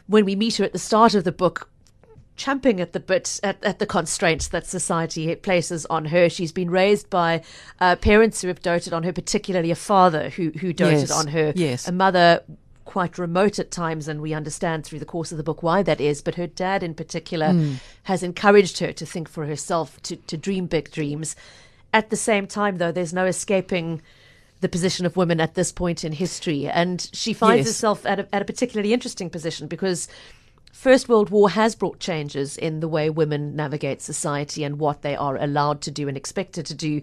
when 0.07 0.25
we 0.25 0.35
meet 0.35 0.57
her 0.57 0.65
at 0.65 0.73
the 0.73 0.79
start 0.79 1.15
of 1.15 1.23
the 1.23 1.31
book, 1.31 1.69
champing 2.35 2.79
at 2.79 2.93
the 2.93 2.99
bit 2.99 3.39
at, 3.43 3.63
at 3.63 3.79
the 3.79 3.85
constraints 3.85 4.47
that 4.49 4.65
society 4.65 5.35
places 5.35 5.85
on 5.87 6.05
her. 6.05 6.29
She's 6.29 6.51
been 6.53 6.69
raised 6.71 7.09
by 7.09 7.43
uh, 7.79 7.95
parents 7.97 8.41
who 8.41 8.47
have 8.47 8.61
doted 8.61 8.93
on 8.93 9.03
her, 9.03 9.13
particularly 9.13 9.71
a 9.71 9.75
father 9.75 10.29
who 10.29 10.51
who 10.51 10.71
doted 10.73 11.09
Yes, 11.09 11.11
on 11.11 11.27
her. 11.27 11.53
yes. 11.55 11.87
A 11.87 11.91
mother 11.91 12.41
quite 12.89 13.17
remote 13.19 13.59
at 13.59 13.69
times, 13.71 14.07
and 14.07 14.19
we 14.19 14.33
understand 14.33 14.83
through 14.83 14.99
the 14.99 15.05
course 15.15 15.31
of 15.31 15.37
the 15.37 15.43
book 15.49 15.61
why 15.61 15.83
that 15.83 16.01
is. 16.01 16.21
But 16.21 16.35
her 16.35 16.47
dad, 16.47 16.81
in 16.83 16.93
particular, 16.95 17.51
Hmm. 17.53 17.73
has 18.03 18.23
encouraged 18.23 18.79
her 18.79 18.91
to 18.93 19.05
think 19.05 19.29
for 19.29 19.45
herself, 19.45 20.01
to 20.07 20.15
to 20.15 20.35
dream 20.37 20.65
big 20.67 20.91
dreams. 20.91 21.35
At 21.93 22.09
the 22.09 22.15
same 22.29 22.45
time, 22.47 22.77
though, 22.77 22.91
there's 22.91 23.13
no 23.13 23.25
escaping 23.25 24.01
the 24.61 24.69
position 24.69 25.05
of 25.05 25.15
women 25.15 25.39
at 25.39 25.53
this 25.53 25.71
point 25.71 26.03
in 26.03 26.11
history. 26.13 26.67
And 26.67 27.09
she 27.13 27.31
finds 27.33 27.59
Yes. 27.65 27.67
herself 27.67 28.05
at 28.05 28.19
a, 28.19 28.35
at 28.35 28.41
a 28.41 28.45
particularly 28.45 28.91
interesting 28.91 29.29
position 29.29 29.67
because 29.67 30.07
First 30.73 31.09
World 31.09 31.29
War 31.29 31.49
has 31.49 31.75
brought 31.75 31.99
changes 31.99 32.57
in 32.57 32.79
the 32.79 32.87
way 32.87 33.09
women 33.09 33.55
navigate 33.55 34.01
society 34.01 34.63
and 34.63 34.79
what 34.79 35.01
they 35.01 35.15
are 35.15 35.37
allowed 35.37 35.81
to 35.81 35.91
do 35.91 36.07
and 36.07 36.17
expected 36.17 36.65
to 36.67 36.73
do. 36.73 37.01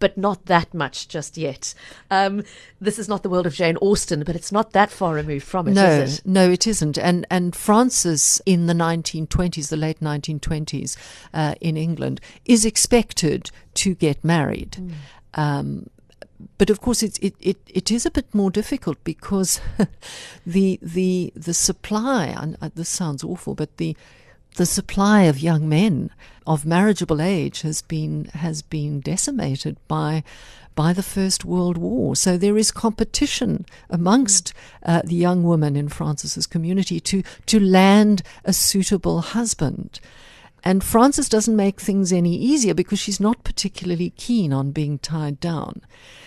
But 0.00 0.18
not 0.18 0.46
that 0.46 0.74
much 0.74 1.06
just 1.06 1.36
yet. 1.36 1.74
Um, 2.10 2.42
this 2.80 2.98
is 2.98 3.08
not 3.08 3.22
the 3.22 3.28
world 3.28 3.46
of 3.46 3.54
Jane 3.54 3.76
Austen, 3.76 4.24
but 4.24 4.34
it's 4.34 4.50
not 4.50 4.72
that 4.72 4.90
far 4.90 5.14
removed 5.14 5.46
from 5.46 5.68
it, 5.68 5.74
no, 5.74 5.88
is 5.88 6.18
it? 6.18 6.26
no, 6.26 6.50
it 6.50 6.66
isn't. 6.66 6.98
And 6.98 7.26
and 7.30 7.54
Frances 7.54 8.42
in 8.44 8.66
the 8.66 8.74
1920s, 8.74 9.68
the 9.68 9.76
late 9.76 10.00
1920s, 10.00 10.96
uh, 11.32 11.54
in 11.60 11.76
England, 11.76 12.20
is 12.44 12.64
expected 12.64 13.52
to 13.74 13.94
get 13.94 14.24
married. 14.24 14.94
Um, 15.34 15.88
but 16.58 16.70
of 16.70 16.80
course, 16.80 17.02
it's, 17.02 17.18
it, 17.18 17.34
it, 17.40 17.58
it 17.66 17.90
is 17.90 18.06
a 18.06 18.10
bit 18.10 18.34
more 18.34 18.50
difficult 18.50 19.02
because 19.04 19.60
the 20.46 20.78
the 20.82 21.32
the 21.36 21.54
supply. 21.54 22.26
And 22.26 22.56
uh, 22.60 22.70
this 22.74 22.88
sounds 22.88 23.22
awful, 23.24 23.54
but 23.54 23.76
the 23.76 23.96
the 24.56 24.66
supply 24.66 25.22
of 25.22 25.38
young 25.38 25.68
men 25.68 26.10
of 26.46 26.66
marriageable 26.66 27.20
age 27.20 27.62
has 27.62 27.82
been 27.82 28.24
has 28.34 28.62
been 28.62 29.00
decimated 29.00 29.76
by 29.86 30.24
by 30.74 30.92
the 30.92 31.02
First 31.02 31.44
World 31.44 31.76
War. 31.76 32.16
So 32.16 32.38
there 32.38 32.56
is 32.56 32.70
competition 32.70 33.66
amongst 33.88 34.54
uh, 34.84 35.02
the 35.04 35.14
young 35.14 35.42
women 35.42 35.76
in 35.76 35.88
Frances's 35.88 36.46
community 36.46 37.00
to 37.00 37.22
to 37.46 37.60
land 37.60 38.22
a 38.44 38.52
suitable 38.52 39.20
husband. 39.20 40.00
And 40.62 40.84
Frances 40.84 41.28
doesn't 41.28 41.56
make 41.56 41.80
things 41.80 42.12
any 42.12 42.36
easier 42.36 42.74
because 42.74 42.98
she's 42.98 43.20
not 43.20 43.44
particularly 43.44 44.10
keen 44.10 44.52
on 44.52 44.72
being 44.72 44.98
tied 44.98 45.40
down. 45.40 45.80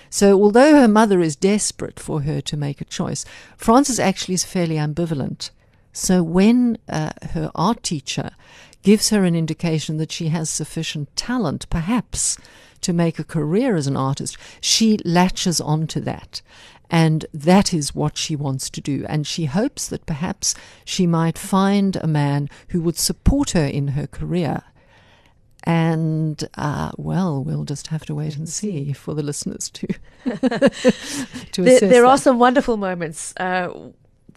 So, 0.09 0.41
although 0.41 0.75
her 0.75 0.87
mother 0.87 1.19
is 1.21 1.35
desperate 1.35 1.99
for 1.99 2.21
her 2.21 2.41
to 2.41 2.57
make 2.57 2.81
a 2.81 2.85
choice, 2.85 3.25
Frances 3.57 3.99
actually 3.99 4.35
is 4.35 4.43
fairly 4.43 4.75
ambivalent. 4.75 5.49
So, 5.93 6.23
when 6.23 6.79
uh, 6.89 7.11
her 7.31 7.51
art 7.53 7.83
teacher 7.83 8.31
gives 8.81 9.09
her 9.11 9.23
an 9.23 9.35
indication 9.35 9.97
that 9.97 10.11
she 10.11 10.27
has 10.29 10.49
sufficient 10.49 11.15
talent, 11.15 11.69
perhaps, 11.69 12.37
to 12.81 12.93
make 12.93 13.17
a 13.19 13.23
career 13.23 13.75
as 13.75 13.87
an 13.87 13.95
artist, 13.95 14.37
she 14.59 14.97
latches 15.05 15.61
onto 15.61 15.99
that. 16.01 16.41
And 16.89 17.25
that 17.33 17.73
is 17.73 17.95
what 17.95 18.17
she 18.17 18.35
wants 18.35 18.69
to 18.71 18.81
do. 18.81 19.05
And 19.07 19.25
she 19.25 19.45
hopes 19.45 19.87
that 19.87 20.05
perhaps 20.05 20.53
she 20.83 21.07
might 21.07 21.37
find 21.37 21.95
a 21.95 22.07
man 22.07 22.49
who 22.69 22.81
would 22.81 22.97
support 22.97 23.51
her 23.51 23.65
in 23.65 23.89
her 23.89 24.05
career. 24.05 24.61
And, 25.63 26.43
uh, 26.55 26.91
well, 26.97 27.41
we'll 27.41 27.63
just 27.63 27.87
have 27.87 28.05
to 28.07 28.15
wait 28.15 28.35
and 28.35 28.49
see 28.49 28.93
for 28.93 29.13
the 29.13 29.23
listeners 29.23 29.69
to, 29.69 29.87
to 30.25 31.63
There, 31.63 31.75
assess 31.77 31.89
there 31.89 32.05
are 32.05 32.17
some 32.17 32.37
wonderful 32.37 32.75
moments 32.75 33.33
uh, 33.37 33.69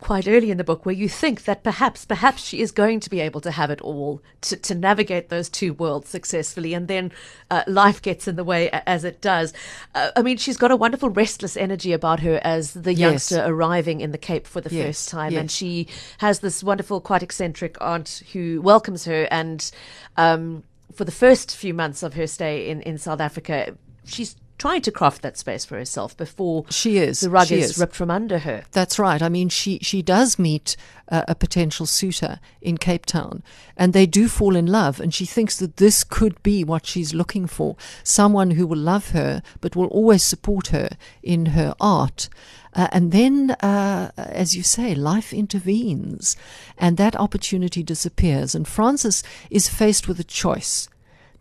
quite 0.07 0.29
early 0.29 0.53
in 0.53 0.57
the 0.57 0.63
book 0.63 0.87
where 0.87 0.95
you 0.95 1.09
think 1.09 1.43
that 1.47 1.65
perhaps, 1.65 2.05
perhaps 2.05 2.45
she 2.45 2.61
is 2.61 2.71
going 2.71 3.01
to 3.01 3.11
be 3.11 3.19
able 3.19 3.41
to 3.41 3.51
have 3.51 3.73
it 3.73 3.81
all 3.81 4.23
to, 4.41 4.57
to 4.57 4.73
navigate 4.73 5.31
those 5.31 5.49
two 5.49 5.73
worlds 5.73 6.09
successfully, 6.09 6.75
and 6.75 6.87
then 6.87 7.11
uh, 7.51 7.65
life 7.67 8.01
gets 8.01 8.29
in 8.29 8.37
the 8.37 8.45
way 8.45 8.71
as 8.87 9.03
it 9.03 9.21
does. 9.21 9.53
Uh, 9.97 10.13
I 10.15 10.23
mean, 10.23 10.37
she's 10.37 10.57
got 10.57 10.71
a 10.71 10.77
wonderful 10.77 11.09
restless 11.09 11.57
energy 11.57 11.93
about 11.93 12.21
her 12.21 12.41
as 12.45 12.73
the 12.75 12.95
Yes. 12.95 13.01
youngster 13.01 13.43
arriving 13.45 14.01
in 14.01 14.13
the 14.13 14.19
Cape 14.19 14.47
for 14.47 14.61
the 14.61 14.73
Yes, 14.73 14.87
first 14.87 15.09
time, 15.09 15.37
and 15.37 15.51
she 15.51 15.89
has 16.19 16.39
this 16.39 16.63
wonderful, 16.63 17.01
quite 17.01 17.25
eccentric 17.25 17.77
aunt 17.81 18.23
who 18.33 18.61
welcomes 18.63 19.07
her 19.07 19.27
and. 19.33 19.73
Um, 20.17 20.63
for 20.95 21.05
the 21.05 21.13
first 21.13 21.55
few 21.55 21.75
months 21.75 22.03
of 22.03 22.15
her 22.15 22.27
stay 22.27 22.71
in, 22.71 22.81
in 22.83 22.97
South 22.97 23.21
Africa, 23.21 23.77
she's 24.05 24.35
trying 24.59 24.83
to 24.83 24.91
craft 24.91 25.23
that 25.23 25.37
space 25.37 25.65
for 25.65 25.77
herself 25.77 26.17
before 26.17 26.65
She 26.71 26.99
is, 26.99 27.21
the 27.21 27.31
rug 27.31 27.51
is, 27.53 27.71
is. 27.71 27.79
ripped 27.79 27.95
from 27.95 28.11
under 28.11 28.39
her. 28.41 28.65
That's 28.73 28.99
right. 28.99 29.23
I 29.23 29.29
mean, 29.29 29.49
she 29.49 29.79
she 29.83 30.03
does 30.03 30.39
meet 30.39 30.77
uh, 31.09 31.23
a 31.29 31.35
potential 31.35 31.87
suitor 31.87 32.41
in 32.61 32.79
Cape 32.79 33.07
Town, 33.07 33.43
and 33.77 33.93
they 33.93 34.07
do 34.07 34.29
fall 34.29 34.57
in 34.57 34.67
love. 34.67 35.01
And 35.01 35.13
she 35.13 35.27
thinks 35.27 35.59
that 35.59 35.77
this 35.77 36.05
could 36.05 36.43
be 36.43 36.65
what 36.65 36.87
she's 36.87 37.15
looking 37.15 37.47
for: 37.47 37.77
someone 38.03 38.53
who 38.53 38.67
will 38.67 38.79
love 38.79 39.11
her, 39.11 39.43
but 39.61 39.77
will 39.77 39.89
always 39.89 40.23
support 40.23 40.69
her 40.69 40.91
in 41.23 41.47
her 41.47 41.75
art. 41.81 42.29
Uh, 42.75 42.89
and 42.93 43.11
then, 43.11 43.53
uh, 43.63 44.11
as 44.19 44.55
you 44.55 44.63
say, 44.63 44.95
life 44.95 45.33
intervenes, 45.33 46.37
and 46.77 46.99
that 46.99 47.17
opportunity 47.17 47.83
disappears. 47.83 48.55
And 48.55 48.69
Frances 48.69 49.23
is 49.51 49.69
faced 49.69 50.09
with 50.09 50.21
a 50.21 50.25
choice: 50.25 50.89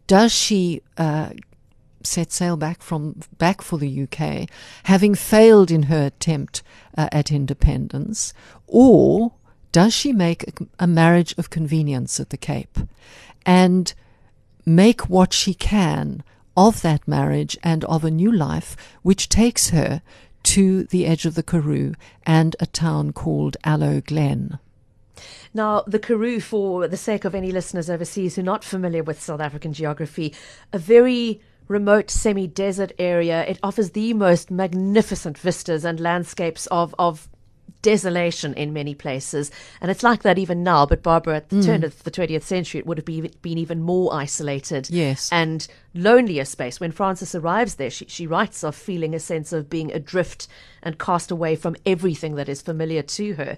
does 0.07 0.31
she 0.31 0.81
uh, 0.97 1.29
set 2.05 2.31
sail 2.31 2.57
back 2.57 2.81
from 2.81 3.19
back 3.37 3.61
for 3.61 3.77
the 3.77 4.03
UK, 4.03 4.49
having 4.83 5.15
failed 5.15 5.71
in 5.71 5.83
her 5.83 6.05
attempt 6.05 6.63
uh, 6.97 7.09
at 7.11 7.31
independence, 7.31 8.33
or 8.67 9.33
does 9.71 9.93
she 9.93 10.13
make 10.13 10.43
a, 10.43 10.83
a 10.83 10.87
marriage 10.87 11.35
of 11.37 11.49
convenience 11.49 12.19
at 12.19 12.29
the 12.29 12.37
Cape, 12.37 12.79
and 13.45 13.93
make 14.65 15.09
what 15.09 15.33
she 15.33 15.53
can 15.53 16.23
of 16.57 16.81
that 16.81 17.07
marriage 17.07 17.57
and 17.63 17.83
of 17.85 18.03
a 18.03 18.11
new 18.11 18.31
life, 18.31 18.77
which 19.01 19.29
takes 19.29 19.69
her 19.69 20.01
to 20.43 20.83
the 20.85 21.05
edge 21.05 21.25
of 21.25 21.35
the 21.35 21.43
Karoo 21.43 21.95
and 22.25 22.55
a 22.59 22.65
town 22.65 23.11
called 23.11 23.57
Aloe 23.63 24.01
Glen. 24.01 24.59
Now, 25.53 25.83
the 25.87 25.99
Karoo, 25.99 26.39
for 26.39 26.87
the 26.87 26.97
sake 26.97 27.25
of 27.25 27.33
any 27.33 27.51
listeners 27.51 27.89
overseas 27.89 28.35
who 28.35 28.41
are 28.41 28.45
not 28.45 28.63
familiar 28.63 29.03
with 29.03 29.21
South 29.21 29.39
African 29.39 29.73
geography, 29.73 30.33
a 30.73 30.77
very 30.77 31.41
remote 31.67 32.09
semi 32.09 32.47
desert 32.47 32.91
area. 32.99 33.45
It 33.45 33.59
offers 33.63 33.91
the 33.91 34.13
most 34.13 34.51
magnificent 34.51 35.37
vistas 35.37 35.85
and 35.85 35.99
landscapes 35.99 36.67
of, 36.67 36.93
of 36.99 37.29
desolation 37.85 38.55
in 38.55 38.73
many 38.73 38.95
places. 38.95 39.51
And 39.79 39.91
it's 39.91 40.01
like 40.01 40.23
that 40.23 40.39
even 40.39 40.63
now, 40.63 40.87
but 40.87 41.03
Barbara, 41.03 41.35
at 41.37 41.49
the 41.49 41.61
turn 41.61 41.81
mm. 41.81 41.85
of 41.85 42.03
the 42.03 42.09
20th 42.09 42.41
century, 42.41 42.79
it 42.79 42.87
would 42.87 42.97
have 42.97 43.05
been, 43.05 43.29
been 43.43 43.59
even 43.59 43.79
more 43.83 44.11
isolated 44.11 44.89
Yes. 44.89 45.29
and 45.31 45.67
lonelier 45.93 46.45
space. 46.45 46.79
When 46.79 46.91
Frances 46.91 47.35
arrives 47.35 47.75
there, 47.75 47.91
she, 47.91 48.05
she 48.07 48.25
writes 48.25 48.63
of 48.63 48.75
feeling 48.75 49.13
a 49.13 49.19
sense 49.19 49.53
of 49.53 49.69
being 49.69 49.91
adrift 49.91 50.47
and 50.81 50.97
cast 50.97 51.29
away 51.29 51.55
from 51.55 51.75
everything 51.85 52.35
that 52.35 52.49
is 52.49 52.61
familiar 52.61 53.03
to 53.03 53.33
her. 53.35 53.57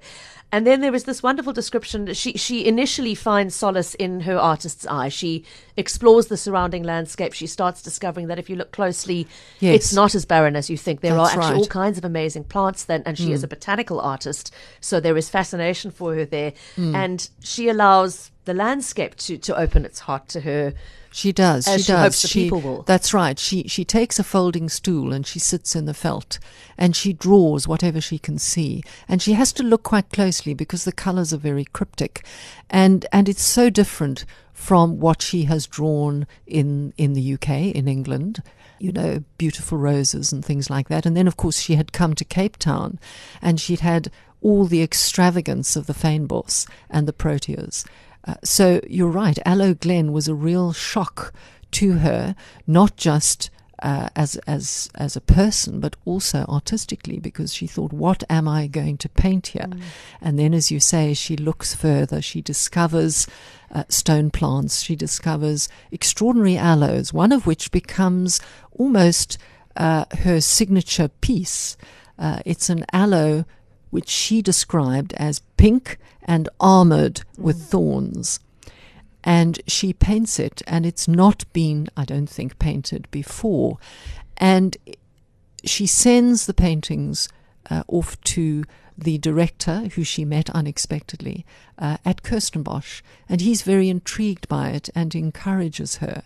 And 0.49 0.65
then 0.65 0.79
there 0.79 0.95
is 0.95 1.03
this 1.03 1.21
wonderful 1.21 1.51
description. 1.51 2.13
She 2.13 2.31
she 2.37 2.65
initially 2.65 3.15
finds 3.15 3.53
solace 3.53 3.95
in 3.95 4.21
her 4.21 4.37
artist's 4.37 4.87
eye. 4.87 5.09
She 5.09 5.43
explores 5.75 6.27
the 6.27 6.37
surrounding 6.37 6.83
landscape. 6.83 7.33
She 7.33 7.47
starts 7.47 7.81
discovering 7.81 8.27
that 8.27 8.39
if 8.39 8.49
you 8.49 8.55
look 8.55 8.71
closely, 8.71 9.27
Yes. 9.59 9.75
it's 9.75 9.93
not 9.93 10.15
as 10.15 10.25
barren 10.25 10.55
as 10.55 10.69
you 10.69 10.77
think. 10.77 11.01
There 11.01 11.13
That's 11.13 11.35
are 11.35 11.39
actually 11.39 11.55
all 11.55 11.61
right. 11.63 11.69
kinds 11.69 11.97
of 11.97 12.05
amazing 12.05 12.45
plants 12.45 12.85
then, 12.85 13.03
and 13.05 13.17
she 13.17 13.33
is 13.33 13.41
mm. 13.41 13.43
a 13.43 13.47
botanical 13.47 13.99
artist, 13.99 14.16
so 14.81 14.99
there 14.99 15.17
is 15.17 15.29
fascination 15.29 15.91
for 15.91 16.15
her 16.15 16.25
there. 16.25 16.53
Hmm. 16.75 16.95
And 16.95 17.29
she 17.41 17.69
allows 17.69 18.31
the 18.45 18.53
landscape 18.53 19.15
to, 19.15 19.37
to 19.37 19.57
open 19.57 19.85
its 19.85 19.99
heart 19.99 20.27
to 20.29 20.41
her. 20.41 20.73
She 21.11 21.31
does. 21.31 21.65
She 21.65 21.79
she 21.79 21.91
does. 21.91 22.01
hopes 22.01 22.21
the 22.21 22.27
people 22.27 22.61
will. 22.61 22.81
That's 22.83 23.13
right. 23.13 23.39
She 23.39 23.67
she 23.67 23.85
takes 23.85 24.19
a 24.19 24.23
folding 24.23 24.69
stool 24.69 25.13
and 25.13 25.25
she 25.25 25.39
sits 25.39 25.75
in 25.75 25.85
the 25.85 25.93
veld 25.93 26.39
and 26.77 26.95
she 26.95 27.13
draws 27.13 27.67
whatever 27.67 28.01
she 28.01 28.19
can 28.19 28.37
see. 28.37 28.83
And 29.07 29.21
she 29.21 29.33
has 29.33 29.51
to 29.53 29.63
look 29.63 29.83
quite 29.83 30.11
closely 30.11 30.53
because 30.53 30.83
the 30.83 30.91
colours 30.91 31.33
are 31.33 31.37
very 31.37 31.65
cryptic, 31.65 32.25
and 32.69 33.05
and 33.11 33.29
it's 33.29 33.43
so 33.43 33.69
different 33.69 34.25
from 34.53 34.99
what 34.99 35.21
she 35.21 35.43
has 35.43 35.67
drawn 35.67 36.27
in 36.45 36.93
in 36.97 37.13
the 37.13 37.33
UK 37.33 37.49
in 37.75 37.87
England. 37.87 38.41
You 38.79 38.91
know, 38.91 39.23
beautiful 39.37 39.77
roses 39.77 40.31
and 40.31 40.43
things 40.43 40.69
like 40.69 40.87
that. 40.89 41.05
And 41.05 41.15
then, 41.15 41.27
of 41.27 41.37
course, 41.37 41.59
she 41.59 41.75
had 41.75 41.91
come 41.93 42.13
to 42.15 42.25
Cape 42.25 42.57
Town, 42.57 42.99
and 43.41 43.59
she'd 43.59 43.79
had 43.79 44.11
all 44.41 44.65
the 44.65 44.83
extravagance 44.83 45.75
of 45.75 45.87
the 45.87 45.93
fynbos 45.93 46.67
and 46.89 47.07
the 47.07 47.13
proteas. 47.13 47.85
Uh, 48.25 48.35
so 48.43 48.81
you're 48.87 49.09
right, 49.09 49.39
Aloe 49.45 49.73
Glen 49.73 50.11
was 50.11 50.27
a 50.27 50.35
real 50.35 50.73
shock 50.73 51.33
to 51.71 51.93
her, 51.93 52.35
not 52.65 52.97
just 52.97 53.49
uh, 53.81 54.09
as 54.15 54.35
as 54.47 54.89
as 54.95 55.15
a 55.15 55.21
person, 55.21 55.79
but 55.79 55.95
also 56.05 56.45
artistically, 56.49 57.19
because 57.19 57.53
she 57.53 57.67
thought, 57.67 57.93
"What 57.93 58.23
am 58.29 58.47
I 58.47 58.67
going 58.67 58.97
to 58.97 59.09
paint 59.09 59.47
here?" 59.47 59.67
Mm. 59.69 59.81
And 60.21 60.39
then, 60.39 60.53
as 60.53 60.71
you 60.71 60.79
say, 60.79 61.13
she 61.13 61.37
looks 61.37 61.75
further. 61.75 62.21
She 62.21 62.41
discovers 62.41 63.27
uh, 63.71 63.83
stone 63.89 64.31
plants. 64.31 64.81
She 64.81 64.95
discovers 64.95 65.69
extraordinary 65.91 66.57
aloes, 66.57 67.13
one 67.13 67.31
of 67.31 67.45
which 67.45 67.71
becomes 67.71 68.39
almost 68.73 69.37
uh, 69.75 70.05
her 70.19 70.41
signature 70.41 71.09
piece. 71.21 71.77
Uh, 72.17 72.39
it's 72.45 72.69
an 72.69 72.85
aloe 72.91 73.45
which 73.89 74.09
she 74.09 74.41
described 74.41 75.13
as 75.13 75.39
pink 75.55 75.97
and 76.23 76.49
armored 76.59 77.15
mm. 77.15 77.43
with 77.43 77.61
thorns 77.61 78.39
and 79.23 79.59
she 79.67 79.93
paints 79.93 80.39
it, 80.39 80.61
and 80.67 80.85
it's 80.85 81.07
not 81.07 81.51
been, 81.53 81.89
I 81.97 82.05
don't 82.05 82.29
think, 82.29 82.59
painted 82.59 83.09
before. 83.11 83.77
And 84.37 84.77
she 85.63 85.85
sends 85.85 86.45
the 86.45 86.53
paintings 86.53 87.27
uh, 87.69 87.83
off 87.87 88.19
to 88.21 88.63
the 88.97 89.17
director, 89.17 89.89
who 89.93 90.03
she 90.03 90.25
met 90.25 90.49
unexpectedly 90.51 91.45
uh, 91.77 91.97
at 92.03 92.23
Kirstenbosch, 92.23 93.01
and 93.29 93.41
he's 93.41 93.61
very 93.61 93.89
intrigued 93.89 94.47
by 94.47 94.69
it 94.69 94.89
and 94.95 95.13
encourages 95.13 95.97
her. 95.97 96.23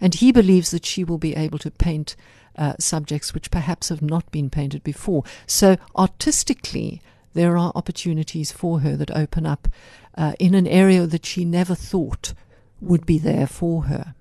And 0.00 0.14
he 0.14 0.30
believes 0.30 0.70
that 0.70 0.86
she 0.86 1.04
will 1.04 1.18
be 1.18 1.34
able 1.34 1.58
to 1.58 1.70
paint 1.70 2.16
uh, 2.56 2.74
subjects 2.78 3.32
which 3.32 3.50
perhaps 3.50 3.88
have 3.88 4.02
not 4.02 4.30
been 4.30 4.50
painted 4.50 4.84
before. 4.84 5.24
So, 5.46 5.76
artistically, 5.96 7.00
there 7.34 7.56
are 7.56 7.72
opportunities 7.74 8.52
for 8.52 8.80
her 8.80 8.96
that 8.96 9.10
open 9.10 9.46
up 9.46 9.68
uh, 10.16 10.32
in 10.38 10.54
an 10.54 10.66
area 10.66 11.06
that 11.06 11.26
she 11.26 11.44
never 11.44 11.74
thought 11.74 12.34
would 12.80 13.06
be 13.06 13.18
there 13.18 13.46
for 13.46 13.84
her. 13.84 14.14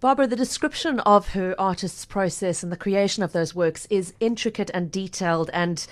Barbara, 0.00 0.26
the 0.26 0.36
description 0.36 1.00
of 1.00 1.30
her 1.30 1.54
artist's 1.58 2.06
process 2.06 2.62
and 2.62 2.72
the 2.72 2.76
creation 2.76 3.22
of 3.22 3.32
those 3.32 3.54
works 3.54 3.86
is 3.90 4.14
intricate 4.18 4.70
and 4.72 4.90
detailed 4.90 5.50
and 5.52 5.86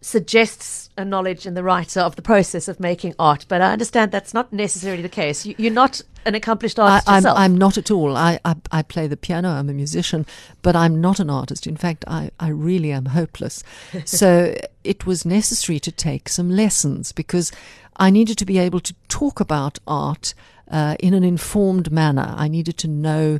suggests 0.00 0.90
a 0.96 1.04
knowledge 1.04 1.44
in 1.44 1.54
the 1.54 1.62
writer 1.62 2.00
of 2.00 2.14
the 2.14 2.22
process 2.22 2.68
of 2.68 2.78
making 2.78 3.14
art, 3.18 3.44
but 3.48 3.60
I 3.60 3.72
understand 3.72 4.12
that's 4.12 4.32
not 4.32 4.52
necessarily 4.52 5.02
the 5.02 5.08
case. 5.08 5.44
You, 5.44 5.70
are 5.70 5.74
not 5.74 6.02
an 6.24 6.36
accomplished 6.36 6.78
artist 6.78 7.08
I, 7.08 7.16
I'm, 7.16 7.22
yourself. 7.22 7.38
I'm 7.38 7.58
not 7.58 7.78
at 7.78 7.90
all. 7.90 8.16
I, 8.16 8.38
I, 8.44 8.54
I, 8.70 8.82
play 8.82 9.08
the 9.08 9.16
piano, 9.16 9.48
I'm 9.48 9.68
a 9.68 9.72
musician, 9.72 10.24
but 10.62 10.76
I'm 10.76 11.00
not 11.00 11.18
an 11.18 11.30
artist. 11.30 11.66
In 11.66 11.76
fact, 11.76 12.04
I, 12.06 12.30
I 12.38 12.48
really 12.48 12.92
am 12.92 13.06
hopeless. 13.06 13.64
so 14.04 14.54
it 14.84 15.04
was 15.04 15.24
necessary 15.24 15.80
to 15.80 15.90
take 15.90 16.28
some 16.28 16.48
lessons 16.48 17.10
because 17.10 17.50
I 17.98 18.10
needed 18.10 18.38
to 18.38 18.46
be 18.46 18.58
able 18.58 18.80
to 18.80 18.94
talk 19.08 19.40
about 19.40 19.78
art 19.86 20.34
uh, 20.70 20.96
in 21.00 21.14
an 21.14 21.24
informed 21.24 21.90
manner. 21.90 22.34
I 22.36 22.48
needed 22.48 22.78
to 22.78 22.88
know 22.88 23.38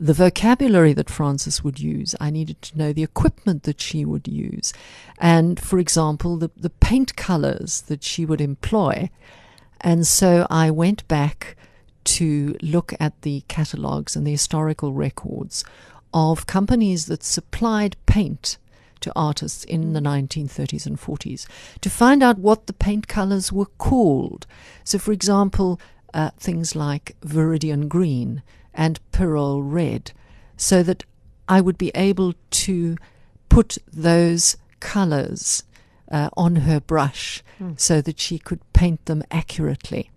the 0.00 0.14
vocabulary 0.14 0.92
that 0.92 1.10
Frances 1.10 1.64
would 1.64 1.80
use. 1.80 2.14
I 2.20 2.30
needed 2.30 2.62
to 2.62 2.78
know 2.78 2.92
the 2.92 3.02
equipment 3.02 3.64
that 3.64 3.80
she 3.80 4.04
would 4.04 4.28
use. 4.28 4.72
And, 5.18 5.58
for 5.58 5.78
example, 5.78 6.36
the, 6.36 6.50
the 6.56 6.70
paint 6.70 7.16
colors 7.16 7.82
that 7.82 8.04
she 8.04 8.24
would 8.24 8.40
employ. 8.40 9.10
And 9.80 10.06
so 10.06 10.46
I 10.50 10.70
went 10.70 11.06
back 11.08 11.56
to 12.04 12.56
look 12.62 12.94
at 13.00 13.20
the 13.22 13.42
catalogues 13.48 14.16
and 14.16 14.26
the 14.26 14.30
historical 14.30 14.92
records 14.92 15.64
of 16.14 16.46
companies 16.46 17.06
that 17.06 17.22
supplied 17.22 17.96
paint 18.06 18.56
to 19.00 19.12
artists 19.16 19.64
in 19.64 19.92
the 19.92 20.00
1930s 20.00 20.86
and 20.86 20.98
40s 21.00 21.46
to 21.80 21.90
find 21.90 22.22
out 22.22 22.38
what 22.38 22.66
the 22.66 22.72
paint 22.72 23.08
colors 23.08 23.52
were 23.52 23.66
called. 23.66 24.46
So, 24.84 24.98
for 24.98 25.12
example, 25.12 25.80
uh, 26.14 26.30
things 26.38 26.74
like 26.74 27.16
viridian 27.24 27.88
green 27.88 28.42
and 28.74 29.00
pyrrole 29.12 29.62
red, 29.62 30.12
so 30.56 30.82
that 30.82 31.04
I 31.48 31.60
would 31.60 31.78
be 31.78 31.90
able 31.94 32.34
to 32.50 32.96
put 33.48 33.78
those 33.92 34.56
colors 34.80 35.64
uh, 36.10 36.30
on 36.36 36.56
her 36.56 36.80
brush 36.80 37.42
mm. 37.60 37.78
so 37.78 38.00
that 38.00 38.20
she 38.20 38.38
could 38.38 38.60
paint 38.72 39.04
them 39.06 39.22
accurately. 39.30 40.10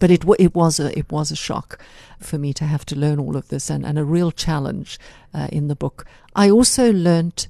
But 0.00 0.10
it, 0.10 0.20
w- 0.20 0.36
it 0.38 0.54
was 0.54 0.80
a 0.80 0.96
it 0.98 1.10
was 1.10 1.30
a 1.30 1.36
shock 1.36 1.80
for 2.18 2.36
me 2.36 2.52
to 2.54 2.64
have 2.64 2.84
to 2.86 2.96
learn 2.96 3.20
all 3.20 3.36
of 3.36 3.48
this 3.48 3.70
and, 3.70 3.86
and 3.86 3.98
a 3.98 4.04
real 4.04 4.32
challenge 4.32 4.98
uh, 5.32 5.48
in 5.52 5.68
the 5.68 5.76
book. 5.76 6.04
I 6.34 6.50
also 6.50 6.92
learnt 6.92 7.48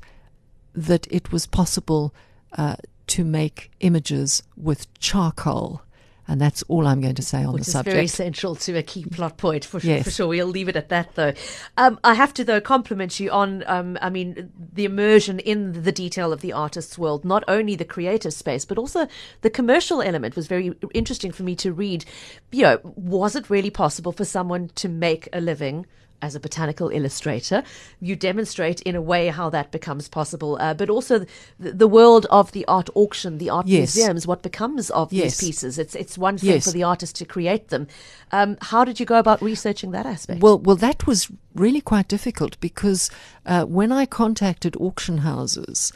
that 0.75 1.07
it 1.11 1.33
was 1.33 1.47
possible 1.47 2.15
uh, 2.57 2.77
to 3.07 3.25
make 3.25 3.71
images 3.81 4.43
with 4.57 4.93
charcoal. 4.99 5.83
And 6.27 6.41
that's 6.41 6.63
all 6.69 6.87
I'm 6.87 7.03
going 7.03 7.17
to 7.17 7.23
say 7.23 7.45
on 7.45 7.53
Which 7.53 7.65
the 7.65 7.71
subject. 7.71 7.97
Which 7.97 8.05
is 8.05 8.17
very 8.17 8.29
central 8.29 8.57
to 8.57 8.79
a 8.79 8.83
key 8.83 9.05
plot 9.05 9.37
point, 9.37 9.63
for, 9.63 9.79
yes. 9.81 10.05
for 10.05 10.11
sure. 10.11 10.29
We'll 10.29 10.47
leave 10.47 10.69
it 10.69 10.77
at 10.77 10.89
that, 10.89 11.15
though. 11.17 11.35
Um, 11.77 12.01
I 12.03 12.15
have 12.15 12.33
to, 12.35 12.45
though, 12.45 12.63
compliment 12.63 13.21
you 13.21 13.31
on, 13.31 13.63
um, 13.67 13.99
I 14.01 14.09
mean, 14.09 14.51
the 14.73 14.87
immersion 14.87 15.39
in 15.39 15.83
the 15.83 15.93
detail 15.93 16.33
of 16.33 16.41
the 16.41 16.55
artist's 16.55 16.97
world. 16.97 17.27
Not 17.27 17.45
only 17.47 17.77
the 17.77 17.85
creative 17.85 18.33
space, 18.33 18.65
but 18.65 18.79
also 18.79 19.07
the 19.43 19.51
commercial 19.51 20.01
element 20.01 20.35
was 20.35 20.47
very 20.47 20.73
interesting 20.95 21.31
for 21.31 21.43
me 21.43 21.55
to 21.57 21.75
read. 21.75 22.07
You 22.53 22.63
know, 22.63 22.81
was 22.83 23.37
it 23.37 23.51
really 23.51 23.71
possible 23.71 24.13
for 24.13 24.25
someone 24.25 24.71
to 24.77 24.89
make 24.89 25.29
a 25.35 25.43
living 25.43 25.85
as 26.22 26.35
a 26.35 26.40
botanical 26.40 26.88
illustrator. 26.88 27.62
You 28.00 28.16
demonstrate 28.16 28.81
in 28.83 28.96
a 28.96 29.03
way 29.03 29.29
how 29.29 29.50
that 29.50 29.70
becomes 29.70 30.09
possible, 30.09 30.57
uh, 30.61 30.74
but 30.74 30.88
also 30.88 31.27
the, 31.59 31.72
the, 31.72 31.88
world 31.88 32.27
of 32.31 32.53
the 32.53 32.64
art 32.66 32.88
auction, 32.94 33.38
the 33.38 33.50
art 33.50 33.66
yes. 33.66 33.94
museums, 33.94 34.27
what 34.27 34.42
becomes 34.42 34.90
of 34.90 35.12
yes. 35.12 35.38
these 35.38 35.48
pieces. 35.48 35.79
It's 35.79 35.94
it's 35.94 36.16
one 36.16 36.38
thing 36.38 36.50
yes. 36.50 36.64
for 36.64 36.72
the 36.72 36.83
artist 36.83 37.16
to 37.16 37.24
create 37.24 37.68
them. 37.68 37.87
Um, 38.33 38.57
how 38.61 38.85
did 38.85 38.98
you 38.98 39.07
go 39.07 39.18
about 39.18 39.42
researching 39.42 39.90
that 39.92 40.07
aspect? 40.07 40.40
Well, 40.40 40.59
well, 40.59 40.77
that 40.77 41.07
was 41.07 41.31
really 41.55 41.81
quite 41.81 42.09
difficult 42.09 42.59
because 42.61 43.11
uh, 43.46 43.64
when 43.64 43.92
I 43.92 44.07
contacted 44.07 44.77
auction 44.77 45.18
houses. 45.18 45.92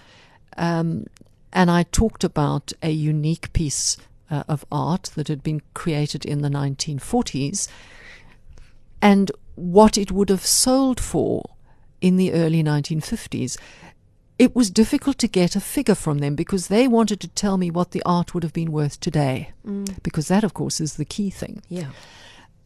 Um, 0.57 1.07
and 1.53 1.71
I 1.71 1.85
talked 1.85 2.25
about 2.25 2.73
a 2.83 2.91
unique 2.91 3.53
piece 3.53 3.97
uh, 4.31 4.45
of 4.49 4.65
art 4.71 5.11
that 5.15 5.29
had 5.29 5.43
been 5.43 5.63
created 5.75 6.25
in 6.25 6.43
the 6.43 6.49
1940s. 6.49 7.69
And 9.01 9.31
what 9.59 9.99
it 9.99 10.13
would 10.13 10.29
have 10.29 10.47
sold 10.47 11.01
for 11.01 11.51
in 12.01 12.17
the 12.17 12.33
early 12.33 12.63
1950s. 12.63 13.59
It 14.39 14.55
was 14.55 14.71
difficult 14.71 15.19
to 15.19 15.29
get 15.29 15.57
a 15.57 15.61
figure 15.61 15.97
from 15.97 16.19
them 16.19 16.37
because 16.37 16.69
they 16.69 16.87
wanted 16.87 17.21
to 17.21 17.29
tell 17.29 17.57
me 17.59 17.71
what 17.71 17.91
the 17.91 18.03
art 18.07 18.35
would 18.35 18.45
have 18.45 18.53
been 18.53 18.71
worth 18.71 19.01
today, 19.01 19.51
mm. 19.67 20.01
because 20.03 20.29
that, 20.29 20.45
of 20.45 20.55
course, 20.55 20.81
is 20.81 20.95
the 20.95 21.05
key 21.05 21.31
thing. 21.31 21.61
Yeah. 21.69 21.91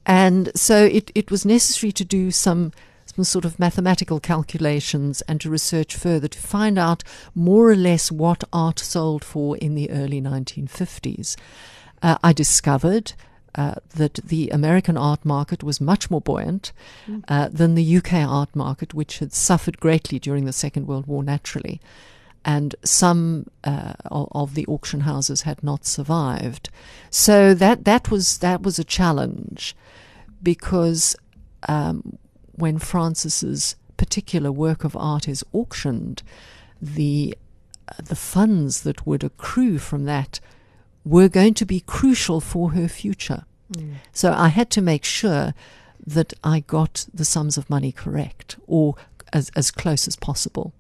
And 0.04 0.50
so 0.54 0.84
it, 0.84 1.10
it 1.14 1.30
was 1.30 1.46
necessary 1.46 1.92
to 1.92 2.04
do 2.04 2.30
some 2.30 2.72
some 3.04 3.24
sort 3.24 3.44
of 3.44 3.58
mathematical 3.58 4.20
calculations 4.20 5.22
and 5.22 5.40
to 5.40 5.50
research 5.50 5.96
further 5.96 6.28
to 6.28 6.38
find 6.38 6.78
out 6.78 7.02
more 7.34 7.68
or 7.68 7.76
less 7.76 8.10
what 8.10 8.44
art 8.52 8.78
sold 8.78 9.24
for 9.24 9.56
in 9.58 9.74
the 9.74 9.90
early 9.90 10.20
1950s. 10.20 11.36
Uh, 12.00 12.16
I 12.22 12.32
discovered 12.32 13.12
uh, 13.54 13.74
that 13.96 14.14
the 14.14 14.48
American 14.48 14.96
art 14.96 15.24
market 15.24 15.62
was 15.62 15.80
much 15.80 16.10
more 16.10 16.20
buoyant 16.20 16.72
mm. 17.06 17.22
uh, 17.28 17.48
than 17.48 17.74
the 17.74 17.96
UK 17.98 18.14
art 18.14 18.54
market, 18.56 18.94
which 18.94 19.18
had 19.18 19.32
suffered 19.32 19.78
greatly 19.78 20.18
during 20.18 20.46
the 20.46 20.52
Second 20.52 20.86
World 20.86 21.06
War 21.06 21.22
naturally. 21.22 21.80
And 22.44 22.74
some 22.82 23.46
uh, 23.62 23.92
of 24.10 24.54
the 24.54 24.66
auction 24.66 25.00
houses 25.00 25.42
had 25.42 25.62
not 25.62 25.84
survived, 25.84 26.70
so 27.08 27.54
that 27.54 27.84
that 27.84 28.10
was 28.10 28.38
that 28.38 28.62
was 28.62 28.80
a 28.80 28.84
challenge, 28.84 29.76
because 30.42 31.14
um, 31.68 32.18
when 32.52 32.78
Frances's 32.78 33.76
particular 33.96 34.50
work 34.50 34.82
of 34.82 34.96
art 34.96 35.28
is 35.28 35.44
auctioned, 35.52 36.24
the 36.80 37.38
uh, 37.88 37.94
the 38.02 38.16
funds 38.16 38.82
that 38.82 39.06
would 39.06 39.22
accrue 39.22 39.78
from 39.78 40.04
that 40.06 40.40
were 41.04 41.28
going 41.28 41.54
to 41.54 41.66
be 41.66 41.80
crucial 41.80 42.40
for 42.40 42.72
her 42.72 42.88
future. 42.88 43.44
Mm. 43.72 43.94
So 44.12 44.32
I 44.32 44.48
had 44.48 44.70
to 44.70 44.82
make 44.82 45.04
sure 45.04 45.54
that 46.06 46.32
I 46.42 46.60
got 46.60 47.06
the 47.12 47.24
sums 47.24 47.56
of 47.56 47.70
money 47.70 47.92
correct 47.92 48.56
or 48.66 48.94
as, 49.32 49.50
as 49.56 49.70
close 49.70 50.06
as 50.08 50.16
possible. 50.16 50.72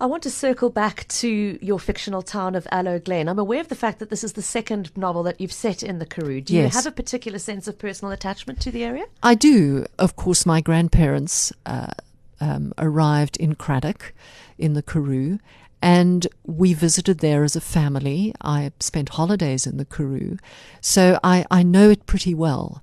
I 0.00 0.06
want 0.06 0.24
to 0.24 0.30
circle 0.30 0.68
back 0.68 1.06
to 1.08 1.58
your 1.62 1.78
fictional 1.78 2.22
town 2.22 2.56
of 2.56 2.66
Aloe 2.72 2.98
Glen. 2.98 3.28
I'm 3.28 3.38
aware 3.38 3.60
of 3.60 3.68
the 3.68 3.76
fact 3.76 4.00
that 4.00 4.10
this 4.10 4.24
is 4.24 4.32
the 4.32 4.42
second 4.42 4.90
novel 4.96 5.22
that 5.22 5.40
you've 5.40 5.52
set 5.52 5.84
in 5.84 6.00
the 6.00 6.06
Karoo. 6.06 6.40
Do 6.40 6.54
yes. 6.54 6.72
you 6.72 6.76
have 6.76 6.86
a 6.86 6.90
particular 6.90 7.38
sense 7.38 7.68
of 7.68 7.78
personal 7.78 8.10
attachment 8.10 8.60
to 8.62 8.72
the 8.72 8.82
area? 8.82 9.04
I 9.22 9.36
do. 9.36 9.86
Of 10.00 10.16
course, 10.16 10.44
my 10.44 10.60
grandparents 10.60 11.52
uh, 11.66 11.92
um, 12.40 12.72
arrived 12.78 13.36
in 13.36 13.54
Cradock 13.54 14.10
in 14.58 14.74
the 14.74 14.82
Karoo, 14.82 15.38
and 15.82 16.28
we 16.46 16.72
visited 16.72 17.18
there 17.18 17.42
as 17.42 17.56
a 17.56 17.60
family. 17.60 18.32
I 18.40 18.70
spent 18.78 19.10
holidays 19.10 19.66
in 19.66 19.76
the 19.76 19.84
Karoo, 19.84 20.38
so 20.80 21.18
I, 21.24 21.44
I 21.50 21.64
know 21.64 21.90
it 21.90 22.06
pretty 22.06 22.34
well. 22.34 22.82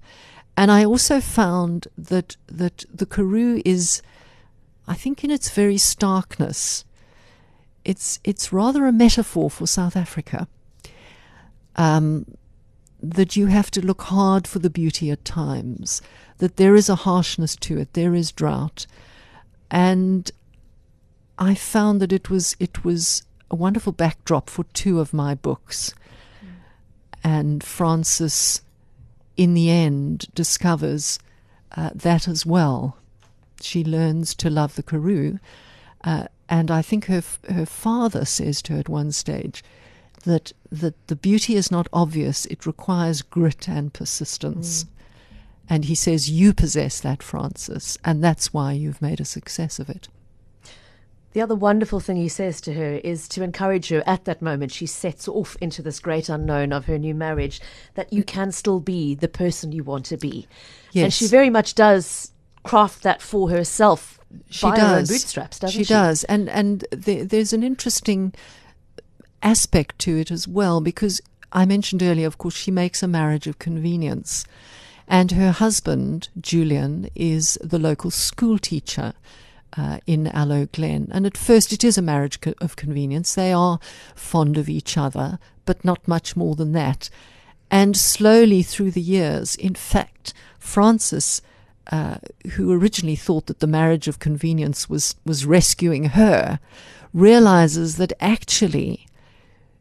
And 0.58 0.70
I 0.70 0.84
also 0.84 1.22
found 1.22 1.88
that 1.98 2.36
that 2.48 2.84
the 2.94 3.06
Karoo 3.06 3.62
is, 3.64 4.02
I 4.86 4.96
think, 4.96 5.24
in 5.24 5.32
its 5.32 5.50
very 5.50 5.78
starkness, 5.78 6.84
it's 7.86 8.20
it's 8.26 8.52
rather 8.52 8.86
a 8.86 8.92
metaphor 8.92 9.50
for 9.50 9.66
South 9.66 9.96
Africa. 9.96 10.50
Um, 11.78 12.26
that 13.02 13.38
you 13.38 13.46
have 13.46 13.72
to 13.72 13.86
look 13.86 14.02
hard 14.02 14.46
for 14.46 14.60
the 14.60 14.70
beauty 14.70 15.10
at 15.10 15.24
times, 15.24 16.02
that 16.40 16.58
there 16.58 16.76
is 16.76 16.90
a 16.90 16.96
harshness 16.96 17.56
to 17.56 17.78
it, 17.78 17.94
there 17.94 18.14
is 18.14 18.34
drought, 18.34 18.86
and 19.72 20.30
I 21.40 21.56
found 21.56 22.02
that 22.02 22.12
it 22.12 22.30
was 22.30 22.56
it 22.60 22.84
was 22.84 23.24
a 23.50 23.56
wonderful 23.56 23.94
backdrop 23.94 24.50
for 24.50 24.66
two 24.66 25.00
of 25.00 25.14
my 25.14 25.34
books. 25.34 25.94
And 27.24 27.64
Frances, 27.64 28.62
in 29.36 29.54
the 29.54 29.70
end, 29.70 30.28
discovers 30.36 31.20
uh, 31.76 31.92
that 31.94 32.28
as 32.28 32.46
well. 32.46 32.98
She 33.62 33.84
learns 33.84 34.34
to 34.36 34.50
love 34.50 34.76
the 34.76 34.84
karoo. 34.84 35.40
Uh, 36.04 36.28
and 36.48 36.72
I 36.72 36.82
think 36.82 37.06
her, 37.06 37.22
her 37.50 37.66
father 37.66 38.26
says 38.26 38.62
to 38.64 38.74
her 38.74 38.80
at 38.80 38.90
one 38.90 39.12
stage 39.12 39.64
that, 40.24 40.54
that 40.72 40.96
the 41.08 41.16
beauty 41.16 41.56
is 41.56 41.72
not 41.72 41.88
obvious, 41.92 42.46
it 42.46 42.66
requires 42.66 43.22
grit 43.22 43.68
and 43.68 43.92
persistence. 43.94 44.84
Mm. 44.84 44.88
And 45.72 45.86
he 45.86 45.96
says, 45.96 46.30
You 46.30 46.54
possess 46.54 47.00
that, 47.02 47.22
Frances, 47.22 47.98
and 48.04 48.24
that's 48.24 48.54
why 48.54 48.72
you've 48.72 49.02
made 49.02 49.20
a 49.20 49.26
success 49.26 49.78
of 49.78 49.90
it. 49.90 50.08
The 51.34 51.42
other 51.42 51.56
wonderful 51.56 52.00
thing 52.00 52.18
he 52.18 52.28
says 52.28 52.60
to 52.62 52.74
her 52.74 52.96
is 53.04 53.28
to 53.30 53.44
encourage 53.44 53.90
her 53.90 54.04
at 54.08 54.26
that 54.26 54.42
moment. 54.42 54.72
She 54.72 54.88
sets 54.88 55.28
off 55.28 55.56
into 55.62 55.82
this 55.82 56.00
great 56.00 56.28
unknown 56.28 56.74
of 56.74 56.86
her 56.86 56.98
new 56.98 57.14
marriage 57.14 57.62
that 57.94 58.12
you 58.12 58.24
can 58.24 58.52
still 58.52 58.80
be 58.80 59.14
the 59.14 59.28
person 59.28 59.72
you 59.72 59.84
want 59.84 60.06
to 60.06 60.18
be. 60.18 60.48
Yes. 60.92 61.04
And 61.04 61.14
she 61.14 61.28
very 61.28 61.50
much 61.50 61.76
does 61.76 62.32
craft 62.64 63.04
that 63.04 63.22
for 63.22 63.50
herself 63.50 64.20
she 64.50 64.64
by 64.64 64.76
does. 64.76 64.90
her 64.90 64.98
own 64.98 65.06
bootstraps, 65.06 65.60
doesn't 65.60 65.78
she? 65.78 65.84
She 65.84 65.94
does. 65.94 66.24
And, 66.26 66.50
and 66.50 66.86
the, 66.92 67.22
there's 67.24 67.54
an 67.54 67.64
interesting 67.64 68.34
aspect 69.44 70.00
to 70.00 70.18
it 70.18 70.32
as 70.32 70.48
well 70.48 70.82
because 70.82 71.22
I 71.52 71.66
mentioned 71.66 72.04
earlier, 72.04 72.28
of 72.28 72.38
course, 72.38 72.56
she 72.56 72.72
makes 72.72 73.02
a 73.04 73.08
marriage 73.08 73.48
of 73.48 73.60
convenience. 73.60 74.46
And 75.08 75.32
her 75.32 75.52
husband, 75.52 76.30
Julian, 76.40 77.10
is 77.16 77.58
the 77.64 77.80
local 77.80 78.12
school 78.12 78.60
teacher 78.60 79.14
uh, 79.78 80.00
in 80.06 80.28
Aloe 80.28 80.68
Glen. 80.68 81.10
And 81.12 81.26
at 81.26 81.38
first, 81.38 81.72
it 81.74 81.84
is 81.84 81.98
a 81.98 82.02
marriage 82.02 82.42
co- 82.42 82.54
of 82.60 82.76
convenience. 82.76 83.36
They 83.36 83.54
are 83.54 83.80
fond 84.16 84.58
of 84.58 84.70
each 84.70 84.98
other, 84.98 85.40
but 85.66 85.86
not 85.86 86.08
much 86.08 86.36
more 86.36 86.56
than 86.56 86.72
that. 86.74 87.10
And 87.72 87.96
slowly 87.96 88.64
through 88.64 88.92
the 88.92 89.02
years, 89.02 89.56
in 89.56 89.76
fact, 89.76 90.34
Frances, 90.58 91.42
uh, 91.92 92.18
who 92.52 92.72
originally 92.72 93.16
thought 93.16 93.46
that 93.46 93.60
the 93.60 93.68
marriage 93.68 94.08
of 94.08 94.20
convenience 94.20 94.90
was, 94.90 95.16
was 95.26 95.46
rescuing 95.46 96.06
her, 96.06 96.60
realizes 97.14 97.98
that 97.98 98.14
actually 98.20 99.08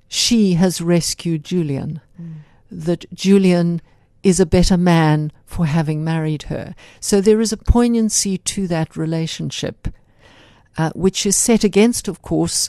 she 0.07 0.55
has 0.55 0.81
rescued 0.81 1.45
Julian, 1.45 2.01
mm. 2.21 2.37
that 2.71 3.05
Julian 3.13 3.83
is 4.23 4.41
a 4.41 4.47
better 4.47 4.77
man 4.77 5.33
for 5.47 5.67
having 5.67 6.05
married 6.05 6.45
her. 6.45 6.75
So 7.01 7.21
there 7.21 7.41
is 7.41 7.53
a 7.53 7.57
poignancy 7.57 8.39
to 8.39 8.67
that 8.69 8.97
relationship, 8.97 9.89
uh, 10.77 10.91
which 10.95 11.25
is 11.25 11.37
set 11.37 11.65
against, 11.65 12.09
of 12.09 12.23
course, 12.23 12.69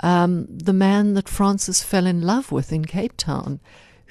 um, 0.00 0.46
the 0.48 0.72
man 0.72 1.14
that 1.14 1.28
Frances 1.28 1.82
fell 1.82 2.06
in 2.06 2.22
love 2.22 2.52
with 2.52 2.72
in 2.72 2.84
Cape 2.84 3.16
Town, 3.16 3.60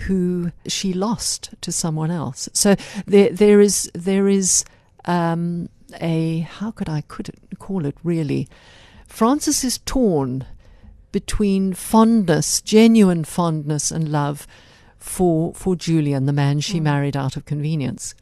who 0.07 0.51
she 0.67 0.93
lost 0.93 1.53
to 1.61 1.71
someone 1.71 2.09
else. 2.09 2.49
So 2.53 2.75
there, 3.05 3.29
there 3.29 3.61
is, 3.61 3.91
there 3.93 4.27
is 4.27 4.65
um, 5.05 5.69
a 5.99 6.39
how 6.39 6.71
could 6.71 6.89
I 6.89 7.01
could 7.01 7.31
call 7.59 7.85
it 7.85 7.95
really? 8.03 8.47
Frances 9.07 9.63
is 9.63 9.79
torn 9.79 10.45
between 11.11 11.73
fondness, 11.73 12.61
genuine 12.61 13.25
fondness 13.25 13.91
and 13.91 14.09
love 14.09 14.47
for 15.01 15.53
for 15.53 15.75
Julian, 15.75 16.25
the 16.25 16.33
man 16.33 16.59
she 16.59 16.79
mm. 16.79 16.83
married 16.83 17.17
out 17.17 17.35
of 17.35 17.45
convenience. 17.45 18.13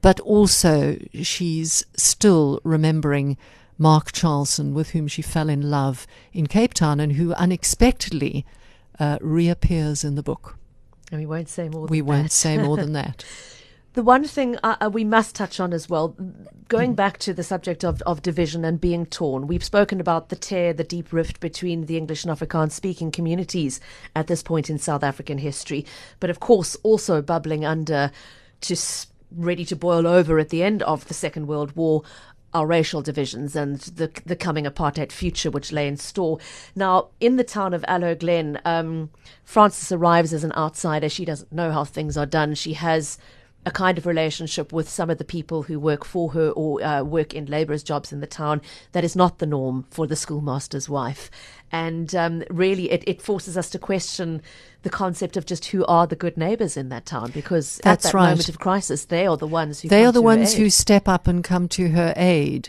But 0.00 0.20
also 0.20 0.98
she's 1.22 1.84
still 1.96 2.60
remembering 2.64 3.36
Mark 3.78 4.12
Charleson, 4.12 4.72
with 4.72 4.90
whom 4.90 5.08
she 5.08 5.22
fell 5.22 5.48
in 5.48 5.70
love 5.70 6.06
in 6.32 6.46
Cape 6.46 6.74
Town 6.74 7.00
and 7.00 7.14
who 7.14 7.32
unexpectedly 7.34 8.46
uh, 8.98 9.18
reappears 9.20 10.04
in 10.04 10.14
the 10.14 10.22
book. 10.22 10.58
And 11.10 11.20
we 11.20 11.26
won't 11.26 11.48
say 11.48 11.68
more 11.68 11.86
we 11.86 12.02
won't 12.02 12.24
that. 12.24 12.32
say 12.32 12.58
more 12.58 12.76
than 12.76 12.92
that. 12.94 13.24
The 13.94 14.02
one 14.02 14.24
thing 14.24 14.58
uh, 14.64 14.74
uh, 14.80 14.90
we 14.92 15.04
must 15.04 15.36
touch 15.36 15.60
on 15.60 15.72
as 15.72 15.88
well, 15.88 16.16
going 16.66 16.92
mm. 16.94 16.96
back 16.96 17.18
to 17.18 17.32
the 17.32 17.44
subject 17.44 17.84
of, 17.84 18.02
of 18.02 18.22
division 18.22 18.64
and 18.64 18.80
being 18.80 19.06
torn, 19.06 19.46
we've 19.46 19.62
spoken 19.62 20.00
about 20.00 20.30
the 20.30 20.36
tear, 20.36 20.72
the 20.72 20.82
deep 20.82 21.12
rift 21.12 21.38
between 21.38 21.86
the 21.86 21.96
English 21.96 22.24
and 22.24 22.36
Afrikaans 22.36 22.72
speaking 22.72 23.12
communities 23.12 23.80
at 24.16 24.26
this 24.26 24.42
point 24.42 24.68
in 24.68 24.78
South 24.78 25.04
African 25.04 25.38
history. 25.38 25.86
But 26.18 26.28
of 26.28 26.40
course, 26.40 26.76
also 26.82 27.22
bubbling 27.22 27.64
under, 27.64 28.10
just 28.60 29.12
ready 29.30 29.64
to 29.64 29.76
boil 29.76 30.08
over 30.08 30.40
at 30.40 30.48
the 30.48 30.64
end 30.64 30.82
of 30.82 31.06
the 31.06 31.14
Second 31.14 31.46
World 31.46 31.76
War, 31.76 32.02
our 32.52 32.66
racial 32.66 33.02
divisions 33.02 33.56
and 33.56 33.78
the 33.80 34.10
the 34.26 34.36
coming 34.36 34.64
apartheid 34.64 35.10
future 35.10 35.50
which 35.50 35.72
lay 35.72 35.88
in 35.88 35.96
store. 35.96 36.38
Now, 36.76 37.08
in 37.20 37.36
the 37.36 37.42
town 37.44 37.74
of 37.74 37.84
Aloe 37.88 38.14
Glen, 38.14 38.60
um, 38.64 39.10
Frances 39.44 39.90
arrives 39.90 40.32
as 40.32 40.44
an 40.44 40.52
outsider. 40.52 41.08
She 41.08 41.24
doesn't 41.24 41.52
know 41.52 41.72
how 41.72 41.84
things 41.84 42.16
are 42.16 42.26
done. 42.26 42.54
She 42.54 42.74
has 42.74 43.18
a 43.66 43.70
kind 43.70 43.96
of 43.96 44.06
relationship 44.06 44.72
with 44.72 44.88
some 44.88 45.08
of 45.08 45.18
the 45.18 45.24
people 45.24 45.62
who 45.62 45.80
work 45.80 46.04
for 46.04 46.32
her 46.32 46.50
or 46.50 46.82
uh, 46.82 47.02
work 47.02 47.32
in 47.32 47.46
labourers' 47.46 47.82
jobs 47.82 48.12
in 48.12 48.20
the 48.20 48.26
town 48.26 48.60
that 48.92 49.04
is 49.04 49.16
not 49.16 49.38
the 49.38 49.46
norm 49.46 49.86
for 49.90 50.06
the 50.06 50.16
schoolmaster's 50.16 50.88
wife. 50.88 51.30
And 51.72 52.14
um, 52.14 52.44
really, 52.50 52.90
it, 52.90 53.02
it, 53.06 53.22
forces 53.22 53.56
us 53.56 53.70
to 53.70 53.78
question 53.78 54.42
the 54.82 54.90
concept 54.90 55.36
of 55.36 55.46
just 55.46 55.66
who 55.66 55.84
are 55.86 56.06
the 56.06 56.14
good 56.14 56.36
neighbours 56.36 56.76
in 56.76 56.90
that 56.90 57.06
town, 57.06 57.30
because 57.32 57.80
That's 57.82 58.04
at 58.04 58.12
that 58.12 58.16
right. 58.16 58.30
moment 58.30 58.48
of 58.48 58.58
crisis, 58.58 59.06
they 59.06 59.26
are 59.26 59.36
the 59.36 59.46
ones 59.46 59.80
who 59.80 59.88
they 59.88 60.04
are 60.04 60.12
the 60.12 60.22
ones 60.22 60.54
who 60.54 60.68
step 60.70 61.08
up 61.08 61.26
and 61.26 61.42
come 61.42 61.68
to 61.68 61.88
her 61.90 62.12
aid. 62.16 62.68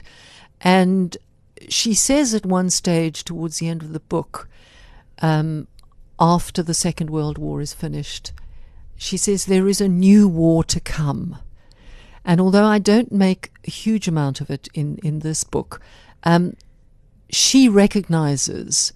And 0.62 1.17
she 1.67 1.93
says 1.93 2.34
at 2.34 2.45
one 2.45 2.69
stage, 2.69 3.25
towards 3.25 3.60
the 3.60 3.67
end 3.67 3.84
of 3.84 3.93
the 3.93 3.99
book, 3.99 4.47
um, 5.21 5.67
after 6.19 6.63
the 6.63 6.73
Second 6.73 7.10
World 7.10 7.38
War 7.38 7.60
is 7.62 7.73
finished 7.73 8.31
she 8.97 9.17
says 9.17 9.45
there 9.45 9.67
is 9.67 9.81
a 9.81 9.88
new 9.88 10.27
war 10.27 10.63
to 10.65 10.79
come. 10.79 11.38
And 12.23 12.41
although 12.41 12.65
I 12.65 12.79
don't 12.79 13.12
make 13.12 13.51
a 13.67 13.71
huge 13.71 14.08
amount 14.08 14.41
of 14.41 14.49
it 14.49 14.67
in, 14.73 14.97
in 15.03 15.19
this 15.19 15.43
book, 15.43 15.79
um, 16.23 16.55
she 17.29 17.69
recognizes 17.69 18.93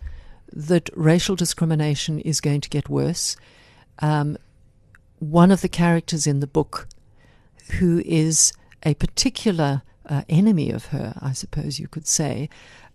that 0.51 0.89
racial 0.95 1.35
discrimination 1.35 2.19
is 2.19 2.41
going 2.41 2.61
to 2.61 2.69
get 2.69 2.89
worse. 2.89 3.35
Um, 3.99 4.37
one 5.19 5.51
of 5.51 5.61
the 5.61 5.69
characters 5.69 6.25
in 6.25 6.39
the 6.39 6.47
book, 6.47 6.87
who 7.79 8.01
is 8.05 8.51
a 8.83 8.95
particular 8.95 9.83
uh, 10.07 10.23
enemy 10.27 10.71
of 10.71 10.87
her, 10.87 11.13
I 11.21 11.33
suppose 11.33 11.79
you 11.79 11.87
could 11.87 12.07
say, 12.07 12.49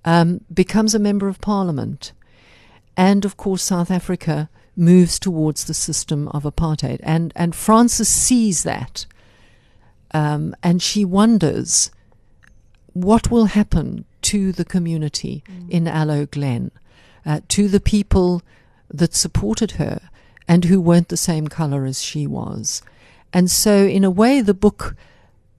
um, 0.05 0.41
becomes 0.53 0.95
a 0.95 0.99
member 0.99 1.29
of 1.29 1.41
parliament. 1.41 2.13
And 2.97 3.25
of 3.25 3.37
course, 3.37 3.63
South 3.63 3.91
Africa 3.91 4.49
moves 4.77 5.19
towards 5.19 5.65
the 5.65 5.75
system 5.75 6.29
of 6.29 6.45
apartheid. 6.45 7.01
And, 7.03 7.33
and 7.37 7.55
Frances 7.55 8.09
sees 8.09 8.63
that. 8.65 9.07
Um, 10.13 10.55
and 10.63 10.81
she 10.83 11.05
wonders 11.05 11.91
what 12.93 13.31
will 13.31 13.47
happen 13.47 14.05
to 14.23 14.53
the 14.53 14.65
community 14.65 15.43
mm. 15.47 15.71
in 15.71 15.89
Aloe 15.89 16.27
Glen, 16.27 16.71
uh, 17.27 17.41
to 17.49 17.69
the 17.69 17.81
people 17.81 18.43
that 18.89 19.15
supported 19.15 19.73
her 19.73 20.09
and 20.47 20.67
who 20.67 20.81
weren't 20.81 21.09
the 21.09 21.17
same 21.17 21.49
color 21.49 21.85
as 21.85 22.03
she 22.03 22.27
was. 22.27 22.83
And 23.33 23.51
so, 23.51 23.85
in 23.87 24.05
a 24.05 24.11
way, 24.11 24.41
the 24.41 24.55
book 24.55 24.95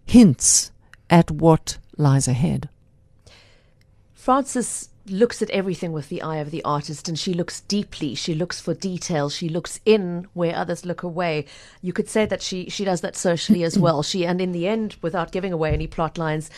hints 0.05 0.71
at 1.09 1.29
what 1.31 1.77
lies 1.97 2.27
ahead. 2.27 2.69
Frances 4.13 4.89
looks 5.07 5.41
at 5.41 5.49
everything 5.51 5.91
with 5.91 6.09
the 6.09 6.21
eye 6.21 6.37
of 6.37 6.51
the 6.51 6.63
artist 6.63 7.07
and 7.07 7.17
she 7.17 7.33
looks 7.33 7.61
deeply. 7.61 8.15
She 8.15 8.33
looks 8.33 8.59
for 8.59 8.73
detail. 8.73 9.29
She 9.29 9.49
looks 9.49 9.79
in 9.85 10.27
where 10.33 10.55
others 10.55 10.85
look 10.85 11.03
away. 11.03 11.45
You 11.81 11.93
could 11.93 12.09
say 12.09 12.25
that 12.25 12.41
she 12.41 12.69
she 12.69 12.85
does 12.85 13.01
that 13.01 13.15
socially 13.15 13.63
as 13.63 13.77
well. 13.77 14.03
She 14.03 14.25
and 14.25 14.41
in 14.41 14.51
the 14.51 14.67
end 14.67 14.97
without 15.01 15.31
giving 15.31 15.53
away 15.53 15.73
any 15.73 15.87
plot 15.87 16.17
lines 16.17 16.49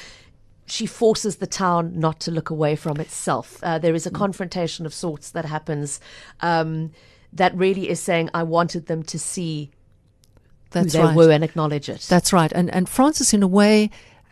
she 0.70 0.86
forces 0.86 1.38
the 1.38 1.48
town 1.48 1.98
not 1.98 2.20
to 2.20 2.30
look 2.30 2.50
away 2.50 2.76
from 2.76 3.00
itself. 3.00 3.58
Uh, 3.64 3.80
there 3.80 3.96
is 3.96 4.06
a 4.06 4.12
confrontation 4.12 4.86
of 4.86 4.94
sorts 4.94 5.32
that 5.32 5.46
happens 5.46 6.02
um, 6.42 6.92
that 7.32 7.56
really 7.56 7.90
is 7.90 8.02
saying 8.02 8.30
i 8.34 8.44
wanted 8.44 8.88
them 8.88 9.02
to 9.02 9.18
see 9.18 9.72
that's 10.72 10.94
who 10.94 11.00
they 11.00 11.06
right. 11.06 11.16
were 11.16 11.32
and 11.32 11.44
acknowledge 11.44 11.90
it. 11.90 12.02
That's 12.10 12.34
right. 12.34 12.52
And 12.52 12.70
and 12.74 12.90
frances 12.90 13.34
in 13.34 13.44
a 13.44 13.48
way 13.48 13.90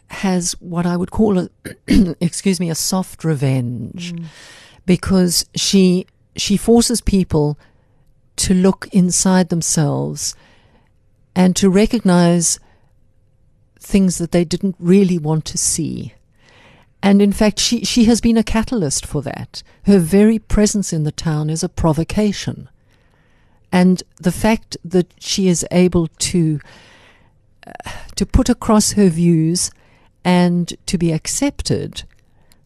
has 0.09 0.53
what 0.59 0.85
I 0.85 0.97
would 0.97 1.11
call 1.11 1.39
a 1.39 1.49
excuse 2.19 2.59
me 2.59 2.69
a 2.69 2.75
soft 2.75 3.23
revenge 3.23 4.13
mm. 4.13 4.25
because 4.85 5.45
she 5.55 6.05
she 6.35 6.57
forces 6.57 7.01
people 7.01 7.57
to 8.35 8.53
look 8.53 8.87
inside 8.91 9.49
themselves 9.49 10.35
and 11.35 11.55
to 11.55 11.69
recognize 11.69 12.59
things 13.79 14.17
that 14.17 14.31
they 14.31 14.43
didn't 14.43 14.75
really 14.79 15.17
want 15.17 15.45
to 15.45 15.57
see. 15.57 16.13
And 17.03 17.21
in 17.21 17.31
fact, 17.31 17.59
she, 17.59 17.85
she 17.85 18.05
has 18.05 18.19
been 18.19 18.37
a 18.37 18.43
catalyst 18.43 19.05
for 19.05 19.21
that. 19.21 19.61
Her 19.83 19.99
very 19.99 20.39
presence 20.39 20.91
in 20.91 21.03
the 21.03 21.11
town 21.11 21.49
is 21.49 21.63
a 21.63 21.69
provocation. 21.69 22.67
And 23.71 24.01
the 24.15 24.31
fact 24.31 24.75
that 24.83 25.13
she 25.19 25.47
is 25.47 25.65
able 25.69 26.07
to, 26.07 26.59
uh, 27.67 27.91
to 28.15 28.25
put 28.25 28.49
across 28.49 28.93
her 28.93 29.09
views 29.09 29.69
and 30.25 30.73
to 30.87 30.97
be 30.97 31.13
accepted 31.13 32.03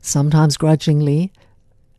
sometimes 0.02 0.58
grudgingly, 0.58 1.32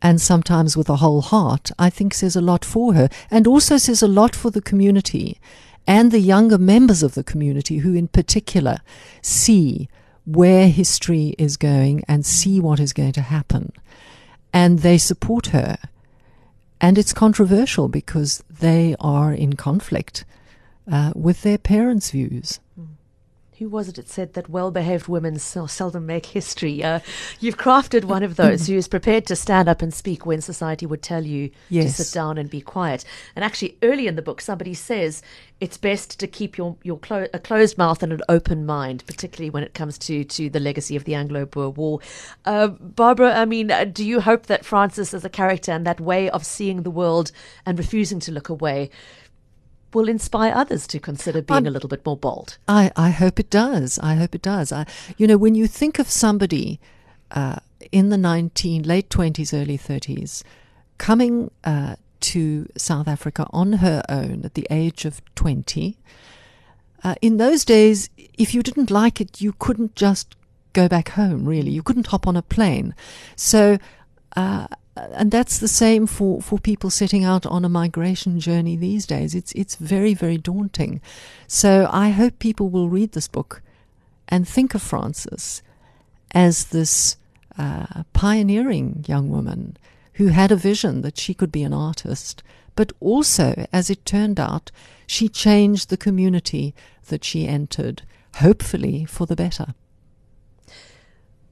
and 0.01 0.19
sometimes 0.19 0.75
with 0.75 0.89
a 0.89 0.95
whole 0.95 1.21
heart, 1.21 1.69
I 1.77 1.91
think 1.91 2.15
says 2.15 2.35
a 2.35 2.41
lot 2.41 2.65
for 2.65 2.95
her 2.95 3.07
and 3.29 3.45
also 3.45 3.77
says 3.77 4.01
a 4.01 4.07
lot 4.07 4.35
for 4.35 4.49
the 4.49 4.61
community 4.61 5.39
and 5.85 6.11
the 6.11 6.19
younger 6.19 6.57
members 6.57 7.03
of 7.03 7.13
the 7.13 7.23
community 7.23 7.77
who, 7.77 7.93
in 7.93 8.07
particular, 8.07 8.79
see 9.21 9.87
where 10.25 10.67
history 10.67 11.35
is 11.37 11.57
going 11.57 12.03
and 12.07 12.25
see 12.25 12.59
what 12.59 12.79
is 12.79 12.93
going 12.93 13.11
to 13.13 13.21
happen. 13.21 13.71
And 14.51 14.79
they 14.79 14.97
support 14.97 15.47
her. 15.47 15.77
And 16.79 16.97
it's 16.97 17.13
controversial 17.13 17.87
because 17.87 18.43
they 18.49 18.95
are 18.99 19.31
in 19.31 19.53
conflict 19.53 20.25
uh, 20.91 21.13
with 21.15 21.43
their 21.43 21.59
parents' 21.59 22.09
views. 22.11 22.59
Who 23.61 23.69
was 23.69 23.89
it 23.89 23.95
that 23.97 24.09
said 24.09 24.33
that 24.33 24.49
well-behaved 24.49 25.07
women 25.07 25.37
so 25.37 25.67
seldom 25.67 26.07
make 26.07 26.25
history? 26.25 26.83
Uh, 26.83 26.99
you've 27.39 27.59
crafted 27.59 28.05
one 28.05 28.23
of 28.23 28.35
those 28.35 28.65
who 28.65 28.73
is 28.73 28.87
prepared 28.87 29.27
to 29.27 29.35
stand 29.35 29.69
up 29.69 29.83
and 29.83 29.93
speak 29.93 30.25
when 30.25 30.41
society 30.41 30.87
would 30.87 31.03
tell 31.03 31.23
you 31.23 31.51
yes. 31.69 31.95
to 31.95 32.03
sit 32.03 32.11
down 32.11 32.39
and 32.39 32.49
be 32.49 32.59
quiet. 32.59 33.05
And 33.35 33.45
actually, 33.45 33.77
early 33.83 34.07
in 34.07 34.15
the 34.15 34.23
book, 34.23 34.41
somebody 34.41 34.73
says 34.73 35.21
it's 35.59 35.77
best 35.77 36.19
to 36.19 36.25
keep 36.25 36.57
your 36.57 36.75
your 36.81 36.97
clo- 36.97 37.27
a 37.35 37.37
closed 37.37 37.77
mouth 37.77 38.01
and 38.01 38.11
an 38.11 38.21
open 38.27 38.65
mind, 38.65 39.03
particularly 39.05 39.51
when 39.51 39.61
it 39.61 39.75
comes 39.75 39.99
to 39.99 40.23
to 40.23 40.49
the 40.49 40.59
legacy 40.59 40.95
of 40.95 41.03
the 41.03 41.13
Anglo-Boer 41.13 41.69
War. 41.69 41.99
Uh, 42.45 42.69
Barbara, 42.69 43.35
I 43.35 43.45
mean, 43.45 43.69
uh, 43.69 43.83
do 43.83 44.03
you 44.03 44.21
hope 44.21 44.47
that 44.47 44.65
Frances, 44.65 45.13
as 45.13 45.23
a 45.23 45.29
character 45.29 45.71
and 45.71 45.85
that 45.85 46.01
way 46.01 46.31
of 46.31 46.43
seeing 46.43 46.81
the 46.81 46.89
world 46.89 47.31
and 47.67 47.77
refusing 47.77 48.19
to 48.21 48.31
look 48.31 48.49
away, 48.49 48.89
will 49.93 50.09
inspire 50.09 50.53
others 50.53 50.87
to 50.87 50.99
consider 50.99 51.41
being 51.41 51.67
a 51.67 51.71
little 51.71 51.89
bit 51.89 52.05
more 52.05 52.17
bold. 52.17 52.57
I, 52.67 52.91
I 52.95 53.09
hope 53.09 53.39
it 53.39 53.49
does. 53.49 53.99
I 53.99 54.15
hope 54.15 54.35
it 54.35 54.41
does. 54.41 54.71
I, 54.71 54.85
you 55.17 55.27
know, 55.27 55.37
when 55.37 55.55
you 55.55 55.67
think 55.67 55.99
of 55.99 56.09
somebody 56.09 56.79
uh, 57.31 57.57
in 57.91 58.09
the 58.09 58.17
19, 58.17 58.83
late 58.83 59.09
20s, 59.09 59.53
early 59.59 59.77
30s, 59.77 60.43
coming 60.97 61.51
uh, 61.63 61.95
to 62.21 62.69
South 62.77 63.07
Africa 63.07 63.47
on 63.51 63.73
her 63.73 64.03
own 64.09 64.41
at 64.43 64.53
the 64.53 64.67
age 64.69 65.05
of 65.05 65.21
20, 65.35 65.97
uh, 67.03 67.15
in 67.21 67.37
those 67.37 67.65
days, 67.65 68.09
if 68.17 68.53
you 68.53 68.61
didn't 68.61 68.91
like 68.91 69.19
it, 69.19 69.41
you 69.41 69.53
couldn't 69.53 69.95
just 69.95 70.35
go 70.73 70.87
back 70.87 71.09
home, 71.09 71.45
really. 71.45 71.71
You 71.71 71.83
couldn't 71.83 72.07
hop 72.07 72.27
on 72.27 72.37
a 72.37 72.41
plane. 72.41 72.93
So, 73.35 73.77
uh, 74.35 74.67
and 75.13 75.31
that's 75.31 75.59
the 75.59 75.67
same 75.67 76.07
for, 76.07 76.41
for 76.41 76.59
people 76.59 76.89
setting 76.89 77.23
out 77.23 77.45
on 77.45 77.65
a 77.65 77.69
migration 77.69 78.39
journey 78.39 78.75
these 78.75 79.05
days. 79.05 79.35
It's 79.35 79.51
it's 79.53 79.75
very 79.75 80.13
very 80.13 80.37
daunting. 80.37 81.01
So 81.47 81.89
I 81.91 82.09
hope 82.09 82.39
people 82.39 82.69
will 82.69 82.89
read 82.89 83.11
this 83.11 83.27
book 83.27 83.61
and 84.27 84.47
think 84.47 84.73
of 84.73 84.81
Frances 84.81 85.61
as 86.33 86.65
this 86.65 87.17
uh, 87.57 88.03
pioneering 88.13 89.03
young 89.07 89.29
woman 89.29 89.77
who 90.13 90.27
had 90.27 90.51
a 90.51 90.55
vision 90.55 91.01
that 91.01 91.17
she 91.17 91.33
could 91.33 91.51
be 91.51 91.63
an 91.63 91.73
artist, 91.73 92.43
but 92.75 92.91
also, 92.99 93.65
as 93.73 93.89
it 93.89 94.05
turned 94.05 94.39
out, 94.39 94.71
she 95.05 95.27
changed 95.27 95.89
the 95.89 95.97
community 95.97 96.73
that 97.07 97.23
she 97.23 97.47
entered, 97.47 98.03
hopefully 98.35 99.05
for 99.05 99.25
the 99.25 99.35
better. 99.35 99.73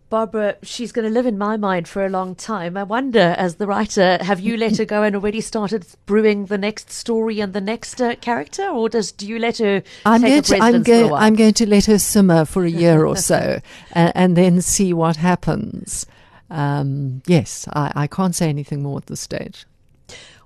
Barbara, 0.09 0.55
she's 0.63 0.91
going 0.91 1.07
to 1.07 1.13
live 1.13 1.27
in 1.27 1.37
my 1.37 1.55
mind 1.55 1.87
for 1.87 2.03
a 2.03 2.09
long 2.09 2.33
time. 2.33 2.75
I 2.75 2.83
wonder, 2.83 3.35
as 3.37 3.55
the 3.55 3.67
writer, 3.67 4.17
have 4.21 4.39
you 4.39 4.57
let 4.57 4.77
her 4.77 4.85
go 4.85 5.03
and 5.03 5.15
already 5.15 5.41
started 5.41 5.85
brewing 6.07 6.47
the 6.47 6.57
next 6.57 6.91
story 6.91 7.39
and 7.39 7.53
the 7.53 7.61
next 7.61 8.01
uh, 8.01 8.15
character, 8.15 8.67
or 8.67 8.89
does 8.89 9.11
do 9.11 9.27
you 9.27 9.37
let 9.37 9.59
her? 9.59 9.83
I'm 10.05 10.21
going 10.21 10.41
to. 10.41 10.57
I'm 10.57 10.83
going. 10.83 11.13
I'm 11.13 11.35
going 11.35 11.53
to 11.53 11.67
let 11.67 11.85
her 11.85 11.99
simmer 11.99 12.45
for 12.45 12.63
a 12.65 12.69
year 12.69 13.05
or 13.05 13.15
so, 13.15 13.61
and, 13.91 14.11
and, 14.15 14.37
then 14.37 14.61
see 14.61 14.93
what 14.93 15.17
happens. 15.17 16.07
Um, 16.49 17.21
yes, 17.27 17.67
I, 17.73 17.91
I 17.95 18.07
can't 18.07 18.35
say 18.35 18.49
anything 18.49 18.81
more 18.81 18.97
at 18.97 19.05
this 19.05 19.19
stage. 19.19 19.65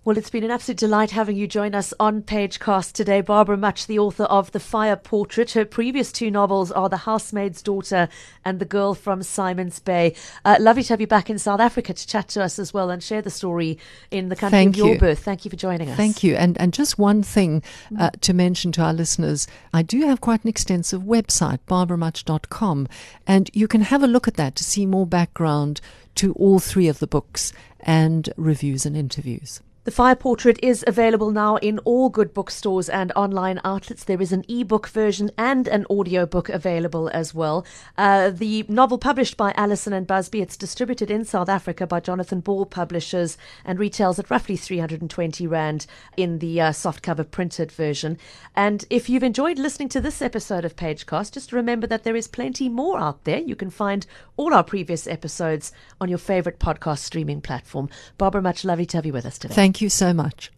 Well, 0.05 0.17
it's 0.17 0.29
been 0.29 0.43
an 0.43 0.51
absolute 0.51 0.79
delight 0.79 1.11
having 1.11 1.37
you 1.37 1.47
join 1.47 1.73
us 1.73 1.93
on 1.97 2.23
Pagecast 2.23 2.91
today. 2.91 3.21
Barbara 3.21 3.55
Mutch, 3.55 3.87
the 3.87 3.99
author 3.99 4.25
of 4.25 4.51
The 4.51 4.59
Fire 4.59 4.97
Portrait. 4.97 5.51
Her 5.51 5.63
previous 5.63 6.11
two 6.11 6.29
novels 6.29 6.73
are 6.73 6.89
The 6.89 6.97
Housemaid's 6.97 7.61
Daughter 7.61 8.09
and 8.43 8.59
The 8.59 8.65
Girl 8.65 8.95
from 8.95 9.23
Simon's 9.23 9.79
Bay. 9.79 10.13
Uh, 10.43 10.57
lovely 10.59 10.83
to 10.83 10.89
have 10.91 10.99
you 10.99 11.07
back 11.07 11.29
in 11.29 11.39
South 11.39 11.61
Africa 11.61 11.93
to 11.93 12.05
chat 12.05 12.27
to 12.29 12.43
us 12.43 12.59
as 12.59 12.73
well 12.73 12.89
and 12.89 13.01
share 13.01 13.21
the 13.21 13.29
story 13.29 13.79
in 14.11 14.27
the 14.27 14.35
country 14.35 14.57
Thank 14.57 14.75
of 14.75 14.77
your 14.79 14.87
you. 14.95 14.99
birth. 14.99 15.19
Thank 15.19 15.45
you 15.45 15.49
for 15.49 15.55
joining 15.55 15.89
us. 15.89 15.95
Thank 15.95 16.21
you. 16.21 16.35
And, 16.35 16.59
and 16.59 16.73
just 16.73 16.99
one 16.99 17.23
thing 17.23 17.63
uh, 17.97 18.09
to 18.19 18.33
mention 18.33 18.73
to 18.73 18.81
our 18.81 18.93
listeners 18.93 19.47
I 19.71 19.83
do 19.83 20.01
have 20.01 20.19
quite 20.19 20.43
an 20.43 20.49
extensive 20.49 21.03
website, 21.03 21.59
barbaramutch.com, 21.65 22.89
and 23.25 23.49
you 23.53 23.69
can 23.69 23.83
have 23.83 24.03
a 24.03 24.07
look 24.07 24.27
at 24.27 24.33
that 24.33 24.57
to 24.57 24.65
see 24.65 24.85
more 24.85 25.07
background 25.07 25.79
to 26.15 26.33
all 26.33 26.59
three 26.59 26.89
of 26.89 26.99
the 26.99 27.07
books 27.07 27.53
and 27.79 28.33
reviews 28.35 28.85
and 28.85 28.97
interviews. 28.97 29.61
The 29.85 29.91
Fire 29.91 30.15
Portrait 30.15 30.57
is 30.63 30.85
available 30.87 31.29
now 31.31 31.57
in 31.57 31.77
all 31.79 32.07
good 32.07 32.33
bookstores 32.33 32.87
and 32.87 33.11
online 33.17 33.59
outlets. 33.65 34.05
There 34.05 34.21
is 34.21 34.31
an 34.31 34.45
ebook 34.47 34.87
version 34.87 35.29
and 35.37 35.67
an 35.67 35.85
audiobook 35.89 36.47
available 36.47 37.09
as 37.09 37.33
well. 37.33 37.65
Uh, 37.97 38.29
the 38.29 38.63
novel 38.69 38.97
published 38.97 39.35
by 39.35 39.51
Allison 39.57 39.91
and 39.91 40.07
Busby, 40.07 40.41
it's 40.41 40.55
distributed 40.55 41.11
in 41.11 41.25
South 41.25 41.49
Africa 41.49 41.85
by 41.85 41.99
Jonathan 41.99 42.39
Ball 42.39 42.65
Publishers 42.65 43.37
and 43.65 43.77
retails 43.77 44.17
at 44.19 44.31
roughly 44.31 44.55
320 44.55 45.47
Rand 45.47 45.85
in 46.15 46.39
the 46.39 46.61
uh, 46.61 46.69
softcover 46.69 47.29
printed 47.29 47.69
version. 47.69 48.17
And 48.55 48.85
if 48.89 49.09
you've 49.09 49.21
enjoyed 49.21 49.59
listening 49.59 49.89
to 49.89 49.99
this 49.99 50.21
episode 50.21 50.63
of 50.63 50.77
Pagecast, 50.77 51.33
just 51.33 51.51
remember 51.51 51.87
that 51.87 52.05
there 52.05 52.15
is 52.15 52.29
plenty 52.29 52.69
more 52.69 52.99
out 52.99 53.25
there. 53.25 53.39
You 53.39 53.57
can 53.57 53.69
find 53.69 54.07
all 54.37 54.53
our 54.53 54.63
previous 54.63 55.07
episodes 55.07 55.73
on 55.99 56.07
your 56.07 56.19
favorite 56.19 56.59
podcast 56.59 56.99
streaming 56.99 57.41
platform. 57.41 57.89
Barbara, 58.17 58.41
Mutch 58.41 58.63
lovely 58.63 58.85
to 58.85 58.97
have 58.97 59.05
you 59.05 59.11
with 59.11 59.25
us 59.25 59.37
today. 59.37 59.53
Thank 59.53 59.72
Thank 59.73 59.81
you 59.81 59.89
so 59.89 60.13
much. 60.13 60.51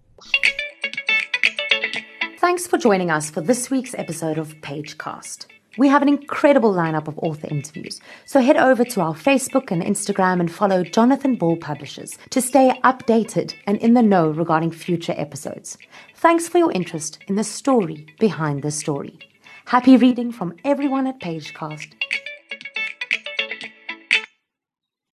Thanks 2.37 2.67
for 2.67 2.77
joining 2.77 3.09
us 3.09 3.29
for 3.29 3.39
this 3.39 3.71
week's 3.71 3.95
episode 3.95 4.37
of 4.37 4.55
Pagecast. 4.55 5.45
We 5.77 5.87
have 5.87 6.01
an 6.01 6.09
incredible 6.09 6.73
lineup 6.73 7.07
of 7.07 7.17
author 7.19 7.47
interviews, 7.49 8.01
so 8.25 8.41
head 8.41 8.57
over 8.57 8.83
to 8.83 8.99
our 8.99 9.13
Facebook 9.13 9.71
and 9.71 9.81
Instagram 9.81 10.41
and 10.41 10.51
follow 10.51 10.83
Jonathan 10.83 11.35
Ball 11.35 11.55
Publishers 11.55 12.17
to 12.31 12.41
stay 12.41 12.77
updated 12.83 13.53
and 13.65 13.77
in 13.77 13.93
the 13.93 14.01
know 14.01 14.31
regarding 14.31 14.71
future 14.71 15.15
episodes. 15.15 15.77
Thanks 16.15 16.49
for 16.49 16.57
your 16.57 16.73
interest 16.73 17.19
in 17.29 17.35
the 17.35 17.45
story 17.45 18.07
behind 18.19 18.63
the 18.63 18.71
story. 18.71 19.17
Happy 19.63 19.95
reading 19.95 20.33
from 20.33 20.57
everyone 20.65 21.07
at 21.07 21.21
Pagecast 21.21 21.93